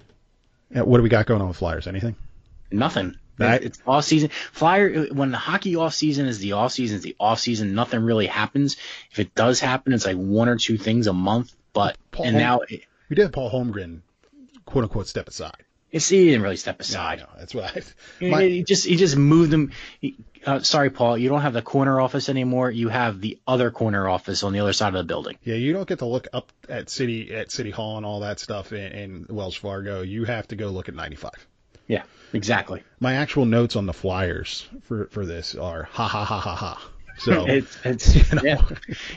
Yeah, 0.73 0.83
what 0.83 0.99
do 0.99 1.03
we 1.03 1.09
got 1.09 1.27
going 1.27 1.43
on 1.43 1.49
with 1.49 1.57
Flyers? 1.57 1.89
Anything? 1.89 2.15
Nothing. 2.71 3.17
Right. 3.37 3.65
It's 3.65 3.81
off 3.85 4.05
season. 4.05 4.31
Flyer 4.53 5.07
when 5.13 5.33
the 5.33 5.39
hockey 5.39 5.75
off 5.75 5.95
season 5.95 6.27
is 6.27 6.39
the 6.39 6.53
off 6.53 6.71
season 6.71 6.99
is 6.99 7.03
the 7.03 7.17
off 7.19 7.41
season. 7.41 7.75
Nothing 7.75 8.05
really 8.05 8.27
happens. 8.27 8.77
If 9.11 9.19
it 9.19 9.35
does 9.35 9.59
happen, 9.59 9.93
it's 9.93 10.07
like 10.07 10.17
one 10.17 10.49
or 10.49 10.57
two 10.57 10.79
things 10.79 11.09
a 11.09 11.13
month. 11.13 11.53
But 11.73 11.97
Paul 12.13 12.27
and 12.27 12.37
Holm- 12.37 12.43
now 12.45 12.61
it, 12.69 12.83
We 13.09 13.17
did 13.17 13.33
Paul 13.33 13.51
Holmgren, 13.51 14.03
quote 14.67 14.85
unquote, 14.85 15.09
step 15.09 15.27
aside. 15.27 15.65
It's 15.91 16.09
he 16.09 16.25
didn't 16.27 16.43
really 16.43 16.57
step 16.57 16.81
aside. 16.81 17.21
know. 17.21 17.27
That's 17.39 17.55
what 17.55 17.65
I. 17.77 17.83
He- 18.21 18.31
My- 18.31 18.43
he 18.45 18.63
just 18.65 18.85
he 18.87 18.97
just 18.97 19.17
moved 19.17 19.51
them. 19.51 19.73
he- 20.01 20.17
uh, 20.47 20.61
sorry, 20.61 20.89
Paul. 20.91 21.19
You 21.19 21.29
don't 21.29 21.41
have 21.43 21.53
the 21.53 21.63
corner 21.63 22.01
office 22.01 22.29
anymore. 22.29 22.71
You 22.71 22.89
have 22.89 23.21
the 23.21 23.39
other 23.47 23.71
corner 23.71 24.09
office 24.09 24.43
on 24.45 24.53
the 24.53 24.61
other 24.61 24.73
side 24.73 24.89
of 24.95 24.99
the 24.99 25.05
building. 25.05 25.37
Yeah, 25.43 25.57
you 25.57 25.73
don't 25.73 25.87
get 25.89 25.99
to 25.99 26.07
look 26.07 26.29
up 26.33 26.53
at 26.69 26.89
city 26.91 27.35
at 27.35 27.51
City 27.51 27.71
Hall 27.71 27.97
and 27.97 28.07
all 28.07 28.21
that 28.21 28.39
stuff 28.39 28.73
in, 28.73 28.93
in 28.93 29.27
Wells 29.29 29.57
Fargo. 29.57 30.03
You 30.03 30.25
have 30.25 30.47
to 30.49 30.57
go 30.57 30.69
look 30.69 30.89
at 30.89 30.95
95. 30.95 31.33
Yeah, 31.89 32.03
exactly. 32.33 32.83
My 33.01 33.15
actual 33.15 33.47
notes 33.47 33.75
on 33.77 33.87
the 33.87 33.93
Flyers 33.93 34.67
for 34.83 35.07
for 35.07 35.27
this 35.27 35.55
are 35.55 35.85
ha 35.91 36.07
ha 36.07 36.25
ha 36.25 36.39
ha 36.39 36.55
ha. 36.55 36.89
So 37.19 37.45
it's, 37.49 37.79
it's 37.85 38.15
you 38.33 38.37
know, 38.37 38.43
yeah. 38.45 38.63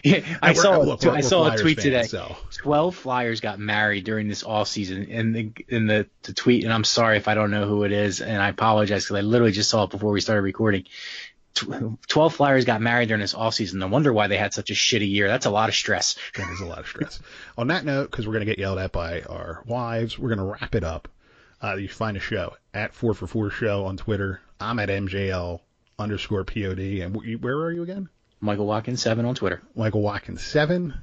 Yeah, 0.04 0.38
I 0.42 0.50
we're- 0.50 0.56
saw 0.56 0.80
look, 0.80 1.02
we're- 1.04 1.18
I 1.18 1.22
saw 1.22 1.52
a 1.52 1.58
tweet 1.58 1.78
fans, 1.78 1.84
today. 1.84 2.04
so. 2.04 2.36
Twelve 2.52 2.96
Flyers 2.96 3.42
got 3.42 3.60
married 3.60 4.04
during 4.06 4.28
this 4.28 4.44
off 4.44 4.68
season, 4.68 5.08
and 5.12 5.36
the 5.36 5.52
in 5.68 5.88
the, 5.88 6.08
the 6.24 6.34
tweet, 6.34 6.64
and 6.64 6.74
I'm 6.74 6.84
sorry 6.84 7.18
if 7.18 7.28
I 7.28 7.34
don't 7.36 7.52
know 7.52 7.66
who 7.68 7.84
it 7.84 7.92
is, 7.92 8.22
and 8.22 8.42
I 8.42 8.50
apologize 8.50 9.04
because 9.06 9.18
I 9.18 9.22
literally 9.22 9.52
just 9.54 9.70
saw 9.70 9.84
it 9.84 9.90
before 9.90 10.12
we 10.12 10.22
started 10.22 10.42
recording. 10.42 10.86
Twelve 12.08 12.34
Flyers 12.34 12.64
got 12.66 12.82
married 12.82 13.08
during 13.10 13.22
this 13.22 13.34
off 13.34 13.54
season. 13.54 13.80
No 13.80 13.88
wonder 13.88 14.14
why 14.14 14.28
they 14.28 14.38
had 14.38 14.54
such 14.54 14.70
a 14.70 14.74
shitty 14.74 15.10
year. 15.12 15.28
That's 15.28 15.46
a 15.46 15.50
lot 15.50 15.68
of 15.70 15.76
stress. 15.76 16.16
That 16.38 16.50
is 16.50 16.62
a 16.62 16.66
lot 16.66 16.80
of 16.80 16.88
stress. 16.88 17.20
On 17.58 17.68
that 17.68 17.84
note, 17.84 18.10
because 18.10 18.26
we're 18.26 18.34
going 18.34 18.46
to 18.46 18.52
get 18.52 18.58
yelled 18.58 18.80
at 18.80 18.92
by 18.94 19.22
our 19.24 19.62
wives, 19.66 20.18
we're 20.18 20.34
going 20.34 20.40
to 20.40 20.58
wrap 20.60 20.76
it 20.76 20.84
up. 20.86 21.10
Uh, 21.62 21.76
you 21.76 21.90
find 21.90 22.16
a 22.16 22.22
show 22.22 22.54
at 22.74 22.94
4 22.94 23.14
for 23.14 23.28
4 23.28 23.50
show 23.52 23.86
on 23.86 23.98
Twitter. 23.98 24.40
I'm 24.60 24.80
at 24.80 24.90
MJL 24.90 25.60
underscore 26.02 26.44
POD. 26.44 27.02
And 27.02 27.16
wh- 27.16 27.44
where 27.44 27.58
are 27.58 27.72
you 27.72 27.84
again? 27.84 28.10
Michael 28.40 28.66
Watkins 28.66 29.02
seven 29.02 29.26
on 29.26 29.36
Twitter. 29.36 29.62
Michael 29.76 30.02
Watkins 30.02 30.42
7, 30.42 30.94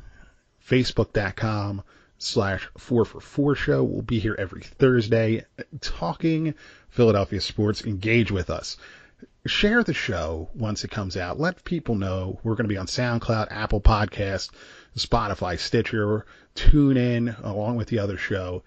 Facebook.com 0.67 1.83
slash 2.19 2.69
4 2.77 3.05
for 3.05 3.21
4 3.21 3.55
show. 3.55 3.85
We'll 3.85 4.03
be 4.03 4.19
here 4.19 4.35
every 4.39 4.63
Thursday 4.63 5.45
uh, 5.59 5.63
talking 5.81 6.55
Philadelphia 6.89 7.41
sports. 7.41 7.85
Engage 7.85 8.31
with 8.33 8.51
us. 8.51 8.77
Share 9.47 9.83
the 9.83 9.95
show 9.95 10.51
once 10.55 10.85
it 10.85 10.91
comes 10.91 11.17
out. 11.17 11.41
Let 11.41 11.65
people 11.65 11.95
know 11.95 12.39
we're 12.43 12.55
going 12.55 12.65
to 12.65 12.75
be 12.75 12.77
on 12.77 12.87
SoundCloud, 12.87 13.49
Apple 13.51 13.81
Podcast, 13.81 14.51
Spotify, 14.97 15.59
Stitcher. 15.59 16.27
Tune 16.55 16.97
in 16.97 17.29
along 17.43 17.77
with 17.77 17.89
the 17.89 18.01
other 18.01 18.17
show. 18.17 18.65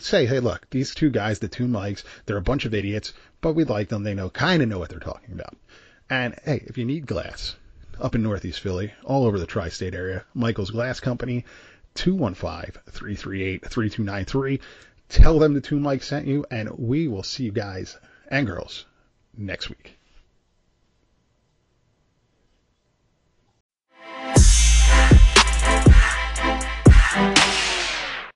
Say, 0.00 0.26
hey, 0.26 0.40
look, 0.40 0.68
these 0.70 0.94
two 0.94 1.08
guys, 1.10 1.38
the 1.38 1.48
two 1.48 1.66
Mikes, 1.66 2.04
they're 2.26 2.36
a 2.36 2.42
bunch 2.42 2.66
of 2.66 2.74
idiots, 2.74 3.14
but 3.40 3.54
we 3.54 3.64
like 3.64 3.88
them. 3.88 4.02
They 4.02 4.12
know, 4.14 4.28
kind 4.28 4.62
of 4.62 4.68
know 4.68 4.78
what 4.78 4.90
they're 4.90 4.98
talking 4.98 5.32
about. 5.32 5.56
And 6.08 6.34
hey, 6.44 6.64
if 6.66 6.76
you 6.76 6.84
need 6.84 7.06
glass 7.06 7.56
up 8.00 8.14
in 8.14 8.22
Northeast 8.22 8.60
Philly, 8.60 8.92
all 9.04 9.26
over 9.26 9.38
the 9.38 9.46
tri-state 9.46 9.94
area, 9.94 10.24
Michael's 10.34 10.70
Glass 10.70 11.00
Company, 11.00 11.44
215-338-3293. 11.94 14.60
Tell 15.08 15.38
them 15.38 15.54
the 15.54 15.60
two 15.60 15.78
Mikes 15.78 16.08
sent 16.08 16.26
you, 16.26 16.44
and 16.50 16.70
we 16.70 17.06
will 17.08 17.22
see 17.22 17.44
you 17.44 17.52
guys 17.52 17.96
and 18.28 18.46
girls 18.46 18.86
next 19.36 19.68
week. 19.68 19.99